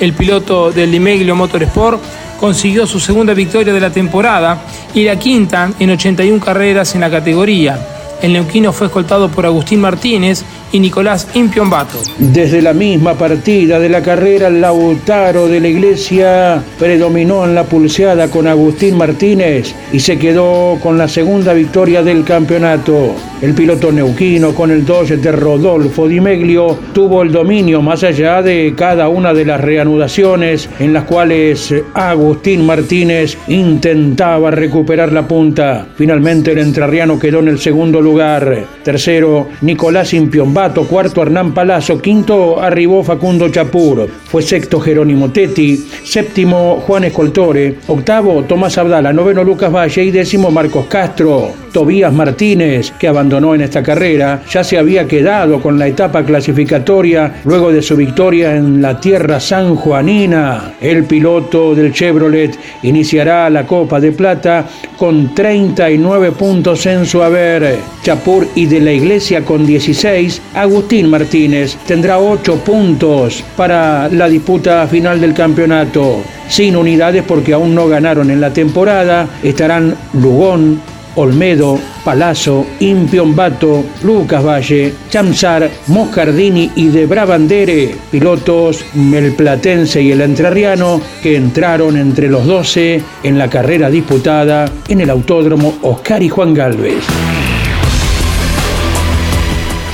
El 0.00 0.14
piloto 0.14 0.72
del 0.72 0.90
Limeglio 0.90 1.36
Motorsport 1.36 2.02
consiguió 2.40 2.88
su 2.88 2.98
segunda 2.98 3.34
victoria 3.34 3.72
de 3.72 3.80
la 3.80 3.90
temporada 3.90 4.62
y 4.92 5.04
la 5.04 5.16
quinta 5.16 5.70
en 5.78 5.90
81 5.90 6.44
carreras 6.44 6.96
en 6.96 7.02
la 7.02 7.10
categoría. 7.10 7.78
El 8.20 8.32
neuquino 8.32 8.72
fue 8.72 8.88
escoltado 8.88 9.28
por 9.28 9.46
Agustín 9.46 9.80
Martínez 9.80 10.42
y 10.74 10.80
Nicolás 10.80 11.28
Impiombato. 11.34 11.98
Desde 12.18 12.60
la 12.60 12.72
misma 12.72 13.14
partida 13.14 13.78
de 13.78 13.88
la 13.88 14.02
carrera, 14.02 14.50
Lautaro 14.50 15.46
de 15.46 15.60
la 15.60 15.68
Iglesia 15.68 16.64
predominó 16.80 17.44
en 17.44 17.54
la 17.54 17.62
pulseada 17.62 18.28
con 18.28 18.48
Agustín 18.48 18.96
Martínez 18.96 19.72
y 19.92 20.00
se 20.00 20.18
quedó 20.18 20.76
con 20.82 20.98
la 20.98 21.06
segunda 21.06 21.52
victoria 21.52 22.02
del 22.02 22.24
campeonato. 22.24 23.14
El 23.40 23.54
piloto 23.54 23.92
neuquino 23.92 24.52
con 24.52 24.72
el 24.72 24.84
2 24.84 25.22
de 25.22 25.30
Rodolfo 25.30 26.08
Di 26.08 26.20
Meglio 26.20 26.76
tuvo 26.92 27.22
el 27.22 27.30
dominio 27.30 27.80
más 27.80 28.02
allá 28.02 28.42
de 28.42 28.74
cada 28.76 29.08
una 29.08 29.32
de 29.32 29.44
las 29.44 29.60
reanudaciones 29.60 30.68
en 30.80 30.92
las 30.92 31.04
cuales 31.04 31.72
Agustín 31.94 32.66
Martínez 32.66 33.38
intentaba 33.46 34.50
recuperar 34.50 35.12
la 35.12 35.28
punta. 35.28 35.86
Finalmente 35.94 36.50
el 36.50 36.58
entrerriano 36.58 37.16
quedó 37.16 37.38
en 37.40 37.48
el 37.48 37.60
segundo 37.60 38.00
lugar. 38.00 38.64
Tercero, 38.82 39.48
Nicolás 39.60 40.14
Impiombato 40.14 40.63
cuarto 40.72 41.22
Hernán 41.22 41.52
Palazzo, 41.52 42.00
quinto 42.00 42.60
arribó 42.60 43.02
Facundo 43.02 43.48
Chapur, 43.48 44.08
fue 44.08 44.42
sexto 44.42 44.80
Jerónimo 44.80 45.30
Tetti, 45.30 45.76
séptimo 46.04 46.82
Juan 46.86 47.04
Escoltore, 47.04 47.76
octavo 47.86 48.44
Tomás 48.44 48.78
Abdala, 48.78 49.12
noveno 49.12 49.44
Lucas 49.44 49.72
Valle. 49.72 50.04
Y 50.04 50.10
décimo 50.10 50.50
Marcos 50.50 50.86
Castro. 50.86 51.63
Tobías 51.74 52.12
Martínez, 52.12 52.92
que 52.92 53.08
abandonó 53.08 53.52
en 53.52 53.62
esta 53.62 53.82
carrera, 53.82 54.42
ya 54.48 54.62
se 54.62 54.78
había 54.78 55.08
quedado 55.08 55.60
con 55.60 55.76
la 55.76 55.88
etapa 55.88 56.24
clasificatoria 56.24 57.40
luego 57.44 57.72
de 57.72 57.82
su 57.82 57.96
victoria 57.96 58.54
en 58.54 58.80
la 58.80 59.00
tierra 59.00 59.40
sanjuanina. 59.40 60.74
El 60.80 61.02
piloto 61.02 61.74
del 61.74 61.92
Chevrolet 61.92 62.56
iniciará 62.84 63.50
la 63.50 63.66
Copa 63.66 63.98
de 63.98 64.12
Plata 64.12 64.64
con 64.96 65.34
39 65.34 66.30
puntos 66.30 66.86
en 66.86 67.04
su 67.06 67.20
haber. 67.20 67.76
Chapur 68.04 68.46
y 68.54 68.66
de 68.66 68.78
la 68.78 68.92
Iglesia 68.92 69.44
con 69.44 69.66
16, 69.66 70.42
Agustín 70.54 71.10
Martínez 71.10 71.76
tendrá 71.88 72.20
8 72.20 72.54
puntos 72.64 73.42
para 73.56 74.08
la 74.10 74.28
disputa 74.28 74.86
final 74.86 75.20
del 75.20 75.34
campeonato. 75.34 76.22
Sin 76.48 76.76
unidades 76.76 77.24
porque 77.26 77.52
aún 77.52 77.74
no 77.74 77.88
ganaron 77.88 78.30
en 78.30 78.40
la 78.40 78.52
temporada, 78.52 79.26
estarán 79.42 79.96
Lugón, 80.12 80.93
Olmedo, 81.16 81.78
Palazzo, 82.04 82.66
Impiombato, 82.80 83.84
Lucas 84.02 84.44
Valle, 84.44 84.94
Chamsar, 85.10 85.70
Moscardini 85.88 86.70
y 86.74 86.88
de 86.88 87.06
Brabandere, 87.06 87.94
pilotos 88.10 88.84
el 88.94 89.34
platense 89.34 90.02
y 90.02 90.12
el 90.12 90.20
entrerriano 90.20 91.00
que 91.22 91.36
entraron 91.36 91.96
entre 91.96 92.28
los 92.28 92.46
12 92.46 93.02
en 93.22 93.38
la 93.38 93.48
carrera 93.48 93.90
disputada 93.90 94.66
en 94.88 95.00
el 95.00 95.10
autódromo 95.10 95.78
Oscar 95.82 96.22
y 96.22 96.28
Juan 96.28 96.54
Galvez. 96.54 97.04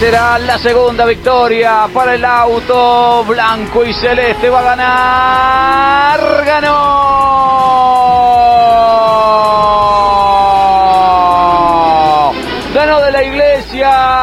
Será 0.01 0.39
la 0.39 0.57
segunda 0.57 1.05
victoria 1.05 1.87
para 1.93 2.15
el 2.15 2.25
auto 2.25 3.23
blanco 3.29 3.85
y 3.85 3.93
celeste. 3.93 4.49
Va 4.49 4.61
a 4.61 4.63
ganar. 4.63 6.45
Ganó. 6.47 7.90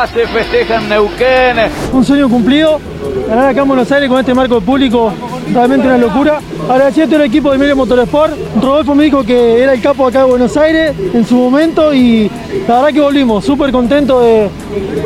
Se 0.05 0.27
festeja 0.27 0.75
en 0.75 0.89
Neuquén. 0.89 1.57
Un 1.91 2.05
sueño 2.05 2.29
cumplido. 2.29 2.79
Ganar 3.27 3.49
acá 3.49 3.61
en 3.61 3.67
Buenos 3.67 3.91
Aires 3.91 4.07
con 4.07 4.19
este 4.19 4.31
marco 4.31 4.61
público. 4.61 5.11
Realmente 5.51 5.87
una 5.87 5.97
locura. 5.97 6.39
Agradecí 6.69 7.01
a 7.01 7.05
todo 7.07 7.15
el 7.15 7.23
equipo 7.23 7.51
de 7.51 7.57
Medio 7.57 7.75
Motorsport. 7.75 8.33
Rodolfo 8.61 8.93
me 8.93 9.05
dijo 9.05 9.23
que 9.23 9.63
era 9.63 9.73
el 9.73 9.81
capo 9.81 10.05
acá 10.05 10.19
de 10.19 10.25
Buenos 10.25 10.55
Aires 10.55 10.93
en 11.13 11.25
su 11.25 11.35
momento 11.35 11.95
y 11.95 12.29
la 12.67 12.75
verdad 12.75 12.93
que 12.93 13.01
volvimos. 13.01 13.43
Súper 13.43 13.71
contento 13.71 14.21
de 14.21 14.49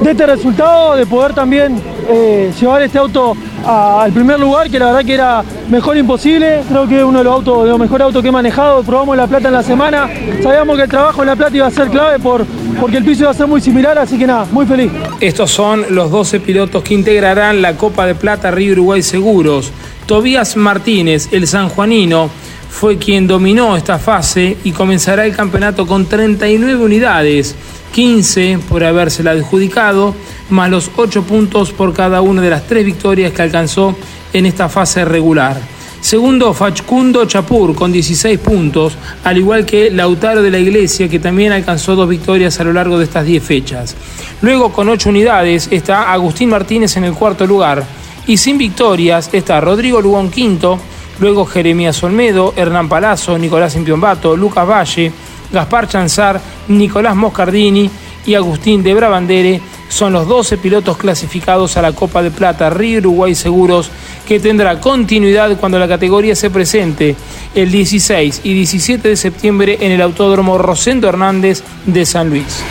este 0.05 0.25
resultado, 0.25 0.97
de 0.97 1.05
poder 1.05 1.33
también 1.33 1.81
eh, 2.09 2.51
llevar 2.59 2.81
este 2.81 2.97
auto 2.97 3.35
al 3.65 4.11
primer 4.11 4.39
lugar, 4.39 4.69
que 4.69 4.79
la 4.79 4.87
verdad 4.87 5.05
que 5.05 5.13
era 5.13 5.43
mejor 5.69 5.97
imposible. 5.97 6.61
Creo 6.67 6.87
que 6.87 6.99
es 6.99 7.03
uno 7.03 7.19
de 7.19 7.23
los 7.23 7.33
autos, 7.33 7.63
de 7.63 7.69
los 7.69 7.79
mejores 7.79 8.05
autos 8.05 8.21
que 8.21 8.29
he 8.29 8.31
manejado. 8.31 8.83
Probamos 8.83 9.17
La 9.17 9.27
Plata 9.27 9.47
en 9.47 9.53
la 9.53 9.63
semana. 9.63 10.09
Sabíamos 10.41 10.75
que 10.77 10.83
el 10.83 10.89
trabajo 10.89 11.21
en 11.21 11.27
La 11.27 11.35
Plata 11.35 11.55
iba 11.55 11.67
a 11.67 11.71
ser 11.71 11.89
clave 11.89 12.19
por, 12.19 12.45
porque 12.79 12.97
el 12.97 13.05
piso 13.05 13.23
iba 13.23 13.31
a 13.31 13.33
ser 13.33 13.47
muy 13.47 13.61
similar, 13.61 13.97
así 13.97 14.17
que 14.17 14.27
nada, 14.27 14.45
muy 14.51 14.65
feliz. 14.65 14.91
Estos 15.19 15.51
son 15.51 15.85
los 15.89 16.11
12 16.11 16.39
pilotos 16.39 16.83
que 16.83 16.93
integrarán 16.93 17.61
la 17.61 17.77
Copa 17.77 18.05
de 18.05 18.15
Plata 18.15 18.51
Río 18.51 18.73
Uruguay 18.73 19.01
Seguros. 19.01 19.71
Tobías 20.05 20.57
Martínez, 20.57 21.29
el 21.31 21.47
sanjuanino, 21.47 22.29
fue 22.71 22.97
quien 22.97 23.27
dominó 23.27 23.77
esta 23.77 23.99
fase 23.99 24.57
y 24.63 24.71
comenzará 24.71 25.25
el 25.25 25.35
campeonato 25.35 25.85
con 25.85 26.07
39 26.07 26.83
unidades, 26.83 27.55
15 27.93 28.59
por 28.67 28.83
habérsela 28.83 29.31
adjudicado, 29.31 30.15
más 30.49 30.71
los 30.71 30.89
8 30.95 31.23
puntos 31.23 31.71
por 31.71 31.93
cada 31.93 32.21
una 32.21 32.41
de 32.41 32.49
las 32.49 32.65
tres 32.65 32.85
victorias 32.85 33.33
que 33.33 33.41
alcanzó 33.41 33.95
en 34.33 34.45
esta 34.47 34.69
fase 34.69 35.05
regular. 35.05 35.61
Segundo, 35.99 36.51
Facundo 36.55 37.25
Chapur 37.25 37.75
con 37.75 37.91
16 37.91 38.39
puntos, 38.39 38.97
al 39.23 39.37
igual 39.37 39.65
que 39.65 39.91
Lautaro 39.91 40.41
de 40.41 40.49
la 40.49 40.57
Iglesia, 40.57 41.07
que 41.07 41.19
también 41.19 41.51
alcanzó 41.51 41.95
dos 41.95 42.09
victorias 42.09 42.59
a 42.59 42.63
lo 42.63 42.73
largo 42.73 42.97
de 42.97 43.03
estas 43.03 43.25
10 43.25 43.43
fechas. 43.43 43.95
Luego, 44.41 44.73
con 44.73 44.89
8 44.89 45.09
unidades, 45.09 45.67
está 45.69 46.11
Agustín 46.11 46.49
Martínez 46.49 46.97
en 46.97 47.03
el 47.03 47.13
cuarto 47.13 47.45
lugar. 47.45 47.85
Y 48.25 48.37
sin 48.37 48.57
victorias 48.57 49.29
está 49.31 49.61
Rodrigo 49.61 50.01
Lugón 50.01 50.31
quinto, 50.31 50.79
luego 51.21 51.45
Jeremías 51.45 52.01
Olmedo, 52.03 52.53
Hernán 52.57 52.89
Palazzo, 52.89 53.37
Nicolás 53.37 53.75
Impiombato, 53.75 54.35
Lucas 54.35 54.67
Valle, 54.67 55.11
Gaspar 55.53 55.87
Chanzar, 55.87 56.41
Nicolás 56.67 57.15
Moscardini 57.15 57.89
y 58.25 58.33
Agustín 58.33 58.83
de 58.83 58.93
Brabandere 58.93 59.61
son 59.87 60.13
los 60.13 60.27
12 60.27 60.57
pilotos 60.57 60.97
clasificados 60.97 61.77
a 61.77 61.81
la 61.81 61.91
Copa 61.91 62.23
de 62.23 62.31
Plata 62.31 62.69
Río 62.69 62.99
Uruguay 62.99 63.35
Seguros 63.35 63.91
que 64.27 64.39
tendrá 64.39 64.79
continuidad 64.79 65.57
cuando 65.57 65.77
la 65.77 65.87
categoría 65.87 66.35
se 66.35 66.49
presente 66.49 67.15
el 67.53 67.71
16 67.71 68.41
y 68.43 68.53
17 68.53 69.09
de 69.09 69.15
septiembre 69.15 69.77
en 69.81 69.91
el 69.91 70.01
Autódromo 70.01 70.57
Rosendo 70.57 71.07
Hernández 71.07 71.63
de 71.85 72.05
San 72.05 72.29
Luis. 72.29 72.63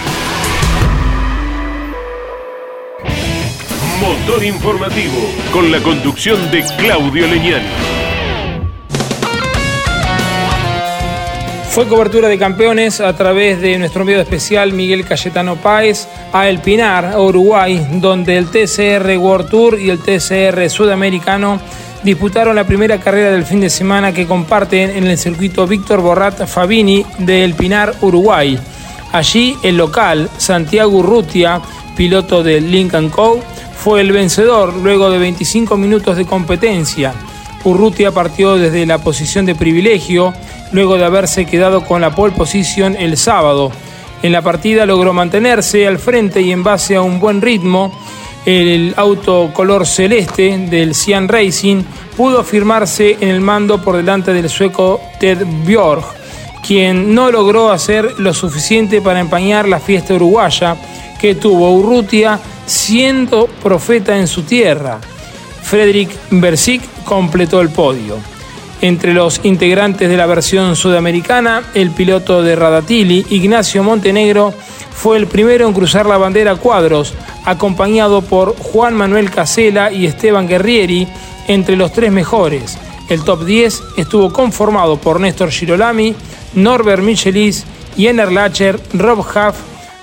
Motor 4.01 4.43
informativo 4.45 5.31
con 5.53 5.71
la 5.71 5.81
conducción 5.81 6.51
de 6.51 6.65
Claudio 6.79 7.27
Leñán. 7.27 7.63
Fue 11.71 11.87
cobertura 11.87 12.27
de 12.27 12.37
campeones 12.37 13.01
a 13.01 13.15
través 13.15 13.61
de 13.61 13.79
nuestro 13.79 14.01
enviado 14.01 14.23
especial 14.23 14.73
Miguel 14.73 15.07
Cayetano 15.07 15.55
Páez 15.55 16.09
a 16.33 16.49
El 16.49 16.59
Pinar, 16.59 17.17
Uruguay, 17.17 17.87
donde 17.93 18.37
el 18.37 18.47
TCR 18.51 19.17
World 19.17 19.49
Tour 19.49 19.79
y 19.79 19.89
el 19.89 20.01
TCR 20.01 20.69
Sudamericano 20.69 21.61
disputaron 22.03 22.57
la 22.57 22.67
primera 22.67 22.99
carrera 22.99 23.31
del 23.31 23.45
fin 23.45 23.61
de 23.61 23.71
semana 23.71 24.13
que 24.13 24.27
comparten 24.27 24.91
en 24.91 25.07
el 25.07 25.17
circuito 25.17 25.65
Víctor 25.69 26.01
Borrat 26.01 26.45
Fabini 26.45 27.07
de 27.19 27.45
El 27.45 27.55
Pinar, 27.55 27.95
Uruguay. 28.01 28.59
Allí 29.13 29.57
el 29.63 29.77
local, 29.77 30.29
Santiago 30.39 30.99
Urrutia, 30.99 31.61
piloto 31.97 32.43
del 32.43 32.69
Lincoln 32.69 33.11
Co., 33.11 33.39
fue 33.77 34.01
el 34.01 34.11
vencedor 34.11 34.75
luego 34.75 35.09
de 35.09 35.19
25 35.19 35.77
minutos 35.77 36.17
de 36.17 36.27
competencia. 36.27 37.15
Urrutia 37.63 38.11
partió 38.11 38.57
desde 38.57 38.87
la 38.87 38.99
posición 38.99 39.47
de 39.47 39.55
privilegio 39.55 40.35
luego 40.73 40.97
de 40.97 41.05
haberse 41.05 41.47
quedado 41.47 41.85
con 41.85 42.01
la 42.01 42.15
pole 42.15 42.35
position 42.35 42.97
el 42.97 43.17
sábado. 43.17 43.73
En 44.23 44.33
la 44.33 44.43
partida 44.43 44.87
logró 44.87 45.13
mantenerse 45.13 45.87
al 45.87 45.99
frente 45.99 46.41
y 46.43 46.53
en 46.53 46.63
base 46.63 46.97
a 46.97 47.03
un 47.03 47.21
buen 47.21 47.41
ritmo, 47.41 47.93
el 48.45 48.95
auto 48.97 49.51
color 49.53 49.87
celeste 49.87 50.57
del 50.71 50.95
Cian 50.95 51.29
Racing 51.29 51.83
pudo 52.17 52.41
afirmarse 52.41 53.17
en 53.21 53.29
el 53.29 53.41
mando 53.41 53.83
por 53.83 53.97
delante 53.97 54.33
del 54.33 54.49
sueco 54.49 55.01
Ted 55.19 55.45
Björk, 55.67 56.05
quien 56.67 57.15
no 57.15 57.31
logró 57.31 57.71
hacer 57.71 58.19
lo 58.19 58.33
suficiente 58.33 59.01
para 59.01 59.21
empañar 59.21 59.69
la 59.69 59.81
fiesta 59.81 60.15
uruguaya 60.15 60.77
que 61.21 61.35
tuvo 61.35 61.73
Urrutia 61.73 62.39
siendo 62.67 63.47
profeta 63.63 64.17
en 64.17 64.27
su 64.27 64.43
tierra. 64.43 64.99
Frederick 65.63 66.11
Bersic 66.31 66.83
completó 67.05 67.61
el 67.61 67.69
podio. 67.69 68.17
Entre 68.83 69.13
los 69.13 69.41
integrantes 69.45 70.09
de 70.09 70.17
la 70.17 70.25
versión 70.25 70.75
sudamericana, 70.75 71.63
el 71.75 71.91
piloto 71.91 72.43
de 72.43 72.57
Radatili, 72.57 73.27
Ignacio 73.29 73.83
Montenegro, 73.83 74.55
fue 74.91 75.19
el 75.19 75.27
primero 75.27 75.67
en 75.67 75.75
cruzar 75.75 76.07
la 76.07 76.17
bandera 76.17 76.57
cuadros, 76.57 77.15
acompañado 77.45 78.23
por 78.23 78.57
Juan 78.57 78.95
Manuel 78.95 79.31
Casela 79.31 79.93
y 79.93 80.07
Esteban 80.07 80.49
Guerrieri, 80.49 81.07
entre 81.47 81.77
los 81.77 81.93
tres 81.93 82.11
mejores. 82.11 82.79
El 83.11 83.23
top 83.23 83.45
10 83.45 83.83
estuvo 83.99 84.33
conformado 84.33 84.97
por 84.97 85.21
Néstor 85.21 85.51
Girolami, 85.51 86.15
Norbert 86.55 87.03
Michelis, 87.03 87.67
Jenner 87.97 88.33
Lacher, 88.33 88.81
Rob 88.95 89.21
Huff, 89.21 89.57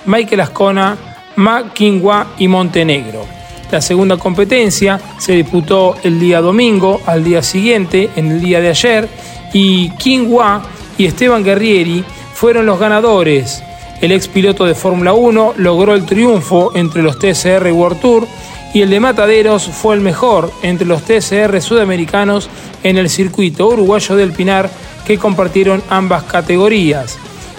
Michael 0.06 0.42
Ascona, 0.42 0.96
Ma 1.36 1.72
Kingwa 1.72 2.34
y 2.38 2.48
Montenegro. 2.48 3.37
La 3.70 3.82
segunda 3.82 4.16
competencia 4.16 4.98
se 5.18 5.32
disputó 5.32 5.96
el 6.02 6.18
día 6.18 6.40
domingo, 6.40 7.00
al 7.04 7.22
día 7.22 7.42
siguiente, 7.42 8.10
en 8.16 8.32
el 8.32 8.40
día 8.40 8.60
de 8.60 8.70
ayer, 8.70 9.08
y 9.52 9.90
King 9.90 10.26
Hua 10.28 10.62
y 10.96 11.06
Esteban 11.06 11.44
Guerrieri 11.44 12.04
fueron 12.34 12.66
los 12.66 12.78
ganadores. 12.78 13.62
El 14.00 14.12
ex 14.12 14.28
piloto 14.28 14.64
de 14.64 14.74
Fórmula 14.74 15.12
1 15.12 15.54
logró 15.56 15.94
el 15.94 16.06
triunfo 16.06 16.72
entre 16.74 17.02
los 17.02 17.18
TCR 17.18 17.70
World 17.72 18.00
Tour 18.00 18.26
y 18.72 18.82
el 18.82 18.90
de 18.90 19.00
Mataderos 19.00 19.64
fue 19.64 19.94
el 19.94 20.00
mejor 20.00 20.52
entre 20.62 20.86
los 20.86 21.02
TCR 21.02 21.60
sudamericanos 21.60 22.48
en 22.82 22.96
el 22.96 23.10
circuito 23.10 23.68
uruguayo 23.68 24.16
del 24.16 24.32
Pinar 24.32 24.70
que 25.06 25.18
compartieron 25.18 25.82
ambas 25.90 26.24
categorías. 26.24 27.18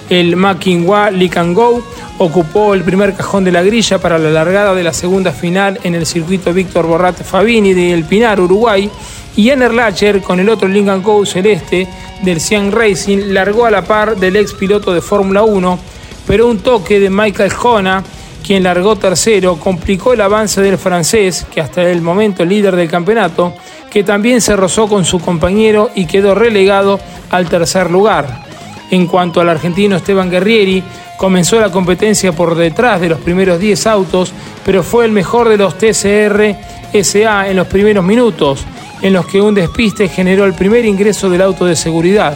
El 0.10 0.36
Makinwa 0.36 1.12
Go 1.54 1.84
ocupó 2.17 2.74
el 2.74 2.84
primer 2.84 3.13
cajón 3.13 3.43
de 3.43 3.52
la 3.52 3.62
grilla 3.62 4.00
para 4.00 4.17
la 4.17 4.32
largada 4.32 4.74
de 4.74 4.84
la 4.84 4.91
segunda 4.91 5.32
final 5.32 5.80
en 5.84 5.93
el 5.93 6.08
circuito 6.08 6.52
Víctor 6.52 6.88
Borrat 6.88 7.22
Fabini 7.22 7.74
de 7.74 7.93
El 7.93 8.06
Pinar, 8.06 8.39
Uruguay, 8.39 8.89
y 9.36 9.50
Ener 9.52 9.74
Lacher 9.74 10.22
con 10.22 10.39
el 10.39 10.50
otro 10.50 10.67
Lincoln 10.67 11.02
Co 11.02 11.26
celeste 11.26 11.88
del 12.24 12.41
Cian 12.41 12.72
Racing 12.72 13.32
largó 13.34 13.67
a 13.67 13.72
la 13.72 13.84
par 13.84 14.17
del 14.17 14.36
ex 14.36 14.54
piloto 14.54 14.93
de 14.93 15.02
Fórmula 15.02 15.43
1, 15.43 15.80
pero 16.26 16.48
un 16.48 16.58
toque 16.58 17.00
de 17.00 17.12
Michael 17.12 17.54
Jona, 17.54 18.04
quien 18.45 18.63
largó 18.63 18.95
tercero, 18.95 19.58
complicó 19.58 20.13
el 20.13 20.22
avance 20.22 20.60
del 20.60 20.80
francés, 20.80 21.45
que 21.54 21.62
hasta 21.62 21.84
el 21.84 22.02
momento 22.02 22.43
líder 22.43 22.76
del 22.76 22.89
campeonato, 22.89 23.54
que 23.91 24.04
también 24.04 24.41
se 24.41 24.56
rozó 24.56 24.88
con 24.88 25.06
su 25.06 25.19
compañero 25.19 25.91
y 25.93 26.08
quedó 26.08 26.34
relegado 26.34 27.00
al 27.30 27.48
tercer 27.48 27.91
lugar. 27.91 28.49
En 28.91 29.06
cuanto 29.08 29.39
al 29.39 29.49
argentino 29.49 29.95
Esteban 29.95 30.30
Guerrieri, 30.30 30.84
comenzó 31.17 31.60
la 31.60 31.71
competencia 31.71 32.32
por 32.32 32.56
detrás 32.56 32.99
de 33.02 33.10
los 33.10 33.19
primeros 33.19 33.60
10 33.60 33.88
autos, 33.88 34.34
pero 34.65 34.84
fue 34.84 35.06
el 35.06 35.12
mejor 35.12 35.49
de 35.49 35.58
los 35.58 35.78
TCR 35.78 36.56
SA 37.04 37.49
en 37.49 37.58
los 37.58 37.67
primeros 37.67 38.04
minutos, 38.04 38.65
en 39.02 39.13
los 39.13 39.28
que 39.28 39.41
un 39.41 39.54
despiste 39.54 40.08
generó 40.08 40.45
el 40.45 40.54
primer 40.54 40.86
ingreso 40.86 41.30
del 41.30 41.41
auto 41.41 41.65
de 41.65 41.75
seguridad. 41.75 42.36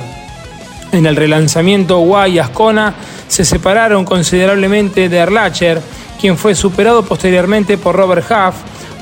En 0.92 1.08
el 1.08 1.16
relanzamiento 1.16 1.98
Guay 2.00 2.38
Ascona 2.38 2.94
se 3.28 3.44
separaron 3.46 4.06
considerablemente 4.06 5.10
de 5.10 5.18
Erlacher, 5.18 5.82
quien 6.22 6.38
fue 6.38 6.54
superado 6.54 7.04
posteriormente 7.04 7.80
por 7.80 7.96
Robert 7.96 8.26
Huff, 8.30 8.56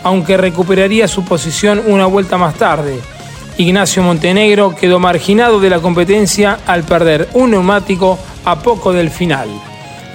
aunque 0.03 0.37
recuperaría 0.37 1.07
su 1.07 1.25
posición 1.25 1.81
una 1.85 2.05
vuelta 2.05 2.37
más 2.37 2.55
tarde. 2.55 3.01
Ignacio 3.57 4.01
Montenegro 4.01 4.75
quedó 4.75 4.99
marginado 4.99 5.59
de 5.59 5.69
la 5.69 5.79
competencia 5.79 6.59
al 6.65 6.83
perder 6.83 7.29
un 7.33 7.51
neumático 7.51 8.17
a 8.45 8.59
poco 8.59 8.93
del 8.93 9.09
final. 9.09 9.49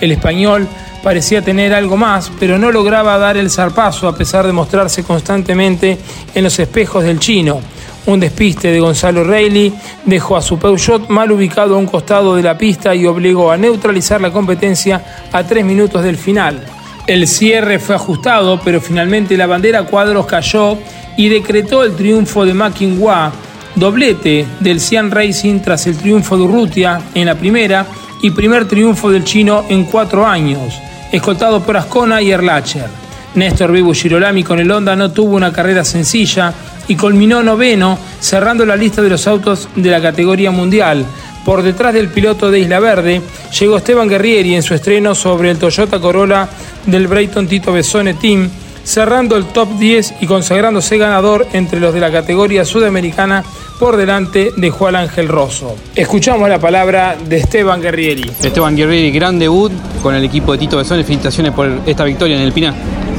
El 0.01 0.13
español 0.13 0.67
parecía 1.03 1.43
tener 1.43 1.73
algo 1.73 1.97
más, 1.97 2.33
pero 2.41 2.59
no 2.59 2.73
lograba 2.73 3.17
dar 3.19 3.37
el 3.37 3.51
zarpazo 3.51 4.09
a 4.09 4.17
pesar 4.17 4.47
de 4.47 4.53
mostrarse 4.53 5.05
constantemente 5.05 5.99
en 6.35 6.45
los 6.45 6.59
espejos 6.59 7.05
del 7.05 7.21
chino. 7.21 7.61
Un 8.07 8.21
despiste 8.21 8.71
de 8.71 8.81
Gonzalo 8.81 9.25
Reilly 9.25 9.73
dejó 10.05 10.37
a 10.37 10.43
su 10.43 10.59
Peugeot 10.59 11.09
mal 11.09 11.31
ubicado 11.33 11.75
a 11.75 11.79
un 11.79 11.87
costado 11.87 12.37
de 12.37 12.43
la 12.43 12.57
pista 12.57 12.95
y 12.95 13.07
obligó 13.07 13.51
a 13.51 13.57
neutralizar 13.57 14.21
la 14.21 14.33
competencia 14.33 15.27
a 15.33 15.45
tres 15.45 15.65
minutos 15.65 16.03
del 16.03 16.17
final. 16.17 16.61
El 17.07 17.29
cierre 17.29 17.79
fue 17.79 17.95
ajustado, 17.95 18.61
pero 18.65 18.81
finalmente 18.81 19.37
la 19.37 19.47
bandera 19.47 19.85
cuadros 19.85 20.27
cayó 20.27 20.77
y 21.17 21.29
decretó 21.29 21.85
el 21.85 21.95
triunfo 21.95 22.45
de 22.45 22.53
Hua, 22.99 23.33
doblete 23.77 24.45
del 24.59 24.81
Cian 24.81 25.13
Racing 25.13 25.61
tras 25.61 25.87
el 25.87 25.97
triunfo 25.97 26.37
de 26.37 26.43
Urrutia 26.43 27.01
en 27.15 27.27
la 27.27 27.37
primera 27.37 27.87
y 28.23 28.31
primer 28.33 28.67
triunfo 28.67 29.09
del 29.13 29.23
chino 29.23 29.65
en 29.69 29.85
cuatro 29.85 30.27
años, 30.27 30.75
escoltado 31.13 31.63
por 31.63 31.77
Ascona 31.77 32.21
y 32.21 32.33
Erlacher. 32.33 32.89
Néstor 33.37 33.71
Vivo 33.71 33.95
Girolami 33.95 34.43
con 34.43 34.59
el 34.59 34.71
Honda 34.71 34.97
no 34.97 35.13
tuvo 35.13 35.37
una 35.37 35.53
carrera 35.53 35.85
sencilla 35.85 36.53
y 36.89 36.97
culminó 36.97 37.41
noveno, 37.41 37.99
cerrando 38.19 38.67
la 38.67 38.75
lista 38.75 39.01
de 39.01 39.11
los 39.11 39.29
autos 39.29 39.69
de 39.77 39.91
la 39.91 40.03
categoría 40.03 40.51
mundial. 40.51 41.05
Por 41.47 41.63
detrás 41.63 41.95
del 41.95 42.09
piloto 42.09 42.51
de 42.51 42.59
Isla 42.59 42.81
Verde 42.81 43.23
llegó 43.57 43.77
Esteban 43.77 44.09
Guerrieri 44.09 44.57
en 44.57 44.65
su 44.65 44.75
estreno 44.75 45.15
sobre 45.15 45.53
el 45.53 45.59
Toyota 45.59 46.01
Corolla 46.01 46.49
del 46.87 47.07
Brayton 47.07 47.47
Tito 47.47 47.73
Besone 47.73 48.15
Team, 48.15 48.51
cerrando 48.83 49.37
el 49.37 49.45
top 49.45 49.79
10 49.79 50.15
y 50.23 50.27
consagrándose 50.27 50.99
ganador 50.99 51.47
entre 51.53 51.79
los 51.79 51.95
de 51.95 52.01
la 52.01 52.11
categoría 52.11 52.65
sudamericana 52.65 53.45
por 53.79 53.97
delante 53.97 54.51
de 54.57 54.71
Juan 54.71 54.97
Ángel 54.97 55.29
Rosso. 55.29 55.77
Escuchamos 55.95 56.49
la 56.49 56.59
palabra 56.59 57.17
de 57.29 57.37
Esteban 57.37 57.81
Guerrieri. 57.81 58.29
Esteban 58.43 58.75
Guerrieri, 58.75 59.13
gran 59.13 59.39
debut 59.39 59.71
con 60.03 60.17
el 60.17 60.25
equipo 60.25 60.51
de 60.51 60.59
Tito 60.59 60.79
Besone. 60.79 61.05
Felicitaciones 61.05 61.53
por 61.53 61.71
esta 61.87 62.03
victoria 62.03 62.37
en 62.37 62.43
el 62.43 62.53
Pinar. 62.53 62.75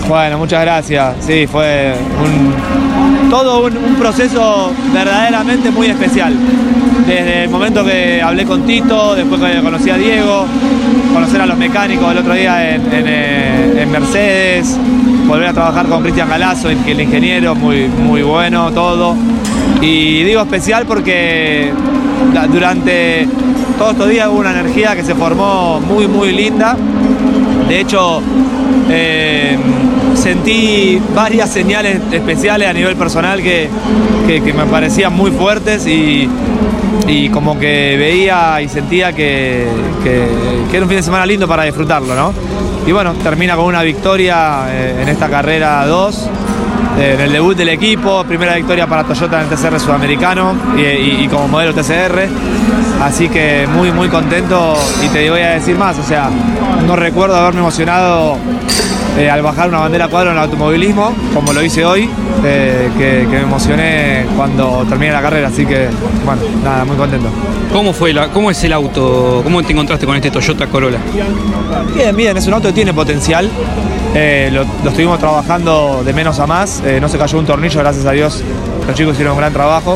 Bueno, 0.09 0.37
muchas 0.37 0.61
gracias. 0.63 1.15
Sí, 1.25 1.47
fue 1.47 1.93
todo 3.29 3.65
un, 3.65 3.77
un 3.77 3.95
proceso 3.95 4.71
verdaderamente 4.93 5.71
muy 5.71 5.87
especial 5.87 6.33
desde 7.07 7.43
el 7.45 7.49
momento 7.49 7.85
que 7.85 8.21
hablé 8.21 8.45
con 8.45 8.63
Tito, 8.63 9.15
después 9.15 9.39
que 9.39 9.61
conocí 9.61 9.89
a 9.89 9.97
Diego, 9.97 10.45
conocer 11.13 11.41
a 11.41 11.45
los 11.45 11.57
mecánicos 11.57 12.11
el 12.11 12.17
otro 12.17 12.33
día 12.33 12.75
en, 12.75 12.81
eh, 12.91 13.87
Mercedes, 13.89 14.77
volver 15.25 15.47
a 15.47 15.53
trabajar 15.53 15.85
con 15.87 16.01
Cristian 16.01 16.27
Galazo, 16.27 16.69
el 16.69 16.99
ingeniero, 16.99 17.55
muy, 17.55 17.87
muy 17.87 18.21
bueno 18.23 18.71
todo. 18.73 19.15
Y 19.81 20.23
digo 20.23 20.41
especial 20.41 20.85
porque 20.85 21.71
durante 22.51 23.25
todos 23.77 23.93
estos 23.93 24.09
días 24.09 24.27
hubo 24.27 24.39
una 24.39 24.51
energía 24.51 24.93
que 24.93 25.03
se 25.03 25.15
formó 25.15 25.79
muy, 25.79 26.07
muy 26.07 26.33
linda. 26.33 26.75
De 27.69 27.79
hecho, 27.79 28.21
eh, 28.89 29.26
sentí 30.27 31.01
varias 31.15 31.49
señales 31.49 32.01
especiales 32.11 32.67
a 32.67 32.73
nivel 32.73 32.97
personal 32.97 33.41
que, 33.41 33.69
me 34.53 34.65
parecían 34.65 35.13
muy 35.13 35.31
fuertes 35.31 35.87
y, 35.87 36.29
como 37.31 37.57
que 37.57 37.95
veía 37.97 38.61
y 38.61 38.67
sentía 38.67 39.13
que, 39.13 39.65
era 40.73 40.83
un 40.83 40.89
fin 40.89 40.97
de 40.97 41.03
semana 41.03 41.25
lindo 41.25 41.47
para 41.47 41.63
disfrutarlo, 41.63 42.13
¿no? 42.13 42.33
Y 42.85 42.91
bueno, 42.91 43.13
termina 43.23 43.55
con 43.55 43.65
una 43.65 43.83
victoria 43.83 44.65
eh, 44.67 44.99
en 45.01 45.07
esta 45.07 45.29
carrera 45.29 45.85
2 45.85 46.29
eh, 46.99 47.13
en 47.13 47.21
el 47.21 47.31
debut 47.31 47.55
del 47.55 47.69
equipo, 47.69 48.25
primera 48.25 48.55
victoria 48.55 48.85
para 48.85 49.05
Toyota 49.05 49.41
en 49.41 49.47
el 49.47 49.55
TCR 49.55 49.79
sudamericano 49.79 50.55
y, 50.77 51.25
como 51.29 51.47
modelo 51.47 51.73
TCR. 51.73 52.27
Así 53.01 53.29
que 53.29 53.65
muy, 53.73 53.91
muy 53.91 54.09
contento 54.09 54.75
y 55.05 55.07
te 55.07 55.29
voy 55.29 55.41
a 55.41 55.51
decir 55.51 55.77
más, 55.77 55.97
o 55.99 56.03
sea, 56.03 56.29
no 56.85 56.97
recuerdo 56.97 57.37
haberme 57.37 57.59
emocionado 57.59 58.37
eh, 59.17 59.29
al 59.29 59.41
bajar 59.41 59.69
una 59.69 59.79
bandera 59.79 60.07
cuadro 60.07 60.31
en 60.31 60.37
el 60.37 60.43
automovilismo, 60.43 61.13
como 61.33 61.53
lo 61.53 61.63
hice 61.63 61.83
hoy, 61.85 62.09
eh, 62.43 62.89
que, 62.97 63.27
me 63.27 63.41
emocioné 63.41 64.25
cuando 64.35 64.85
terminé 64.87 65.11
la 65.11 65.21
carrera, 65.21 65.47
así 65.47 65.65
que 65.65 65.87
bueno, 66.25 66.41
nada, 66.63 66.85
muy 66.85 66.95
contento. 66.95 67.29
¿Cómo, 67.71 67.93
fue 67.93 68.13
la, 68.13 68.29
¿Cómo 68.29 68.51
es 68.51 68.63
el 68.63 68.73
auto? 68.73 69.41
¿Cómo 69.43 69.61
te 69.63 69.73
encontraste 69.73 70.05
con 70.05 70.15
este 70.15 70.31
Toyota 70.31 70.67
Corolla? 70.67 70.99
Bien, 71.95 72.15
bien, 72.15 72.37
es 72.37 72.47
un 72.47 72.53
auto 72.53 72.69
que 72.69 72.73
tiene 72.73 72.93
potencial. 72.93 73.49
Eh, 74.15 74.49
lo, 74.51 74.63
estuvimos 74.89 75.19
trabajando 75.19 76.01
de 76.05 76.13
menos 76.13 76.39
a 76.39 76.47
más, 76.47 76.81
no 77.01 77.09
se 77.09 77.17
cayó 77.17 77.39
un 77.39 77.45
tornillo, 77.45 77.79
gracias 77.79 78.05
a 78.05 78.11
Dios 78.11 78.43
los 78.87 78.95
chicos 78.95 79.13
hicieron 79.13 79.33
un 79.33 79.39
gran 79.39 79.53
trabajo. 79.53 79.93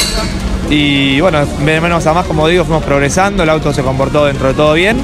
Y 0.69 1.19
bueno, 1.21 1.45
de 1.45 1.81
menos 1.81 2.05
a 2.05 2.13
más, 2.13 2.25
como 2.25 2.47
digo, 2.47 2.65
fuimos 2.65 2.83
progresando, 2.83 3.43
el 3.43 3.49
auto 3.49 3.73
se 3.73 3.81
comportó 3.83 4.25
dentro 4.25 4.49
de 4.49 4.53
todo 4.53 4.73
bien. 4.73 5.01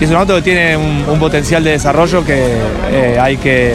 Y 0.00 0.04
es 0.04 0.10
un 0.10 0.16
auto 0.16 0.34
que 0.36 0.42
tiene 0.42 0.76
un, 0.78 1.18
potencial 1.18 1.62
de 1.62 1.72
desarrollo 1.72 2.24
que 2.24 2.56
eh, 2.90 3.18
hay 3.20 3.36
que 3.36 3.74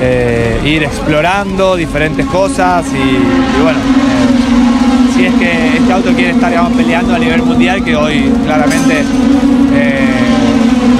eh, 0.00 0.60
ir 0.64 0.84
explorando 0.84 1.74
diferentes 1.74 2.24
cosas 2.26 2.86
y, 2.86 3.60
bueno, 3.60 3.78
eh, 3.80 5.12
si 5.12 5.26
es 5.26 5.34
que 5.34 5.78
este 5.78 5.92
auto 5.92 6.12
quiere 6.12 6.30
estar 6.30 6.52
peleando 6.70 7.16
a 7.16 7.18
nivel 7.18 7.42
mundial, 7.42 7.84
que 7.84 7.96
hoy 7.96 8.32
claramente 8.44 9.02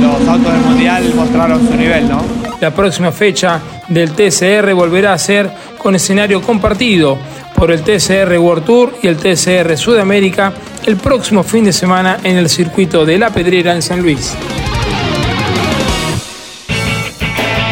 los 0.00 0.28
autos 0.28 0.52
del 0.52 0.62
mundial 0.62 1.12
mostraron 1.14 1.68
su 1.68 1.76
nivel, 1.76 2.08
¿no? 2.08 2.22
La 2.60 2.72
próxima 2.72 3.12
fecha 3.12 3.60
del 3.92 4.12
TCR 4.12 4.72
volverá 4.74 5.12
a 5.12 5.18
ser 5.18 5.50
con 5.78 5.94
escenario 5.94 6.40
compartido 6.42 7.18
por 7.54 7.70
el 7.70 7.82
TCR 7.82 8.38
World 8.38 8.64
Tour 8.64 8.94
y 9.02 9.08
el 9.08 9.16
TCR 9.16 9.76
Sudamérica 9.76 10.52
el 10.86 10.96
próximo 10.96 11.42
fin 11.42 11.64
de 11.64 11.72
semana 11.72 12.18
en 12.24 12.36
el 12.36 12.48
circuito 12.48 13.04
de 13.04 13.18
La 13.18 13.30
Pedrera 13.30 13.74
en 13.74 13.82
San 13.82 14.02
Luis. 14.02 14.34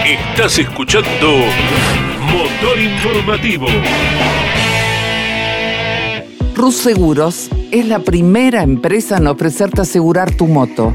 Estás 0.07 0.59
escuchando 0.59 1.39
Motor 2.33 2.79
Informativo. 2.79 3.67
Rus 6.55 6.77
Seguros 6.77 7.49
es 7.71 7.87
la 7.87 8.01
primera 8.01 8.63
empresa 8.63 9.17
en 9.17 9.27
ofrecerte 9.27 9.81
asegurar 9.81 10.35
tu 10.35 10.47
moto. 10.47 10.95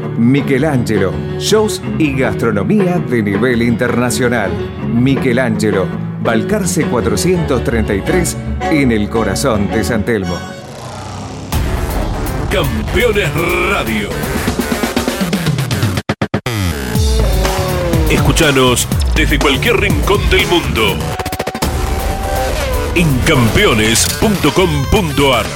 Michelangelo, 0.21 1.11
shows 1.39 1.81
y 1.97 2.13
gastronomía 2.13 2.99
de 2.99 3.23
nivel 3.23 3.63
internacional. 3.63 4.51
Michelangelo, 4.93 5.87
Balcarce 6.21 6.83
433 6.83 8.37
en 8.69 8.91
el 8.91 9.09
corazón 9.09 9.67
de 9.71 9.83
San 9.83 10.05
Telmo. 10.05 10.37
Campeones 12.51 13.31
Radio. 13.71 14.09
Escúchanos 18.11 18.87
desde 19.15 19.39
cualquier 19.39 19.77
rincón 19.77 20.21
del 20.29 20.45
mundo 20.45 20.97
en 22.93 23.07
campeones.com.ar. 23.25 25.47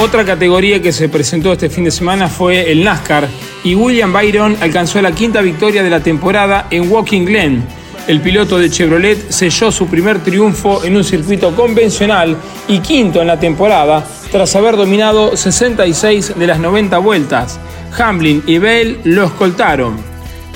Otra 0.00 0.24
categoría 0.24 0.80
que 0.80 0.92
se 0.92 1.08
presentó 1.08 1.52
este 1.52 1.68
fin 1.68 1.82
de 1.82 1.90
semana 1.90 2.28
fue 2.28 2.70
el 2.70 2.84
NASCAR 2.84 3.26
y 3.64 3.74
William 3.74 4.12
Byron 4.12 4.56
alcanzó 4.60 5.02
la 5.02 5.10
quinta 5.10 5.40
victoria 5.40 5.82
de 5.82 5.90
la 5.90 5.98
temporada 5.98 6.68
en 6.70 6.88
Walking 6.88 7.24
Glen. 7.24 7.64
El 8.06 8.20
piloto 8.20 8.60
de 8.60 8.70
Chevrolet 8.70 9.32
selló 9.32 9.72
su 9.72 9.88
primer 9.88 10.20
triunfo 10.20 10.84
en 10.84 10.96
un 10.96 11.02
circuito 11.02 11.54
convencional 11.56 12.36
y 12.68 12.78
quinto 12.78 13.20
en 13.20 13.26
la 13.26 13.40
temporada 13.40 14.06
tras 14.30 14.54
haber 14.54 14.76
dominado 14.76 15.36
66 15.36 16.34
de 16.38 16.46
las 16.46 16.60
90 16.60 16.96
vueltas. 16.98 17.58
Hamlin 17.98 18.44
y 18.46 18.58
Bell 18.58 19.00
lo 19.02 19.24
escoltaron. 19.24 19.96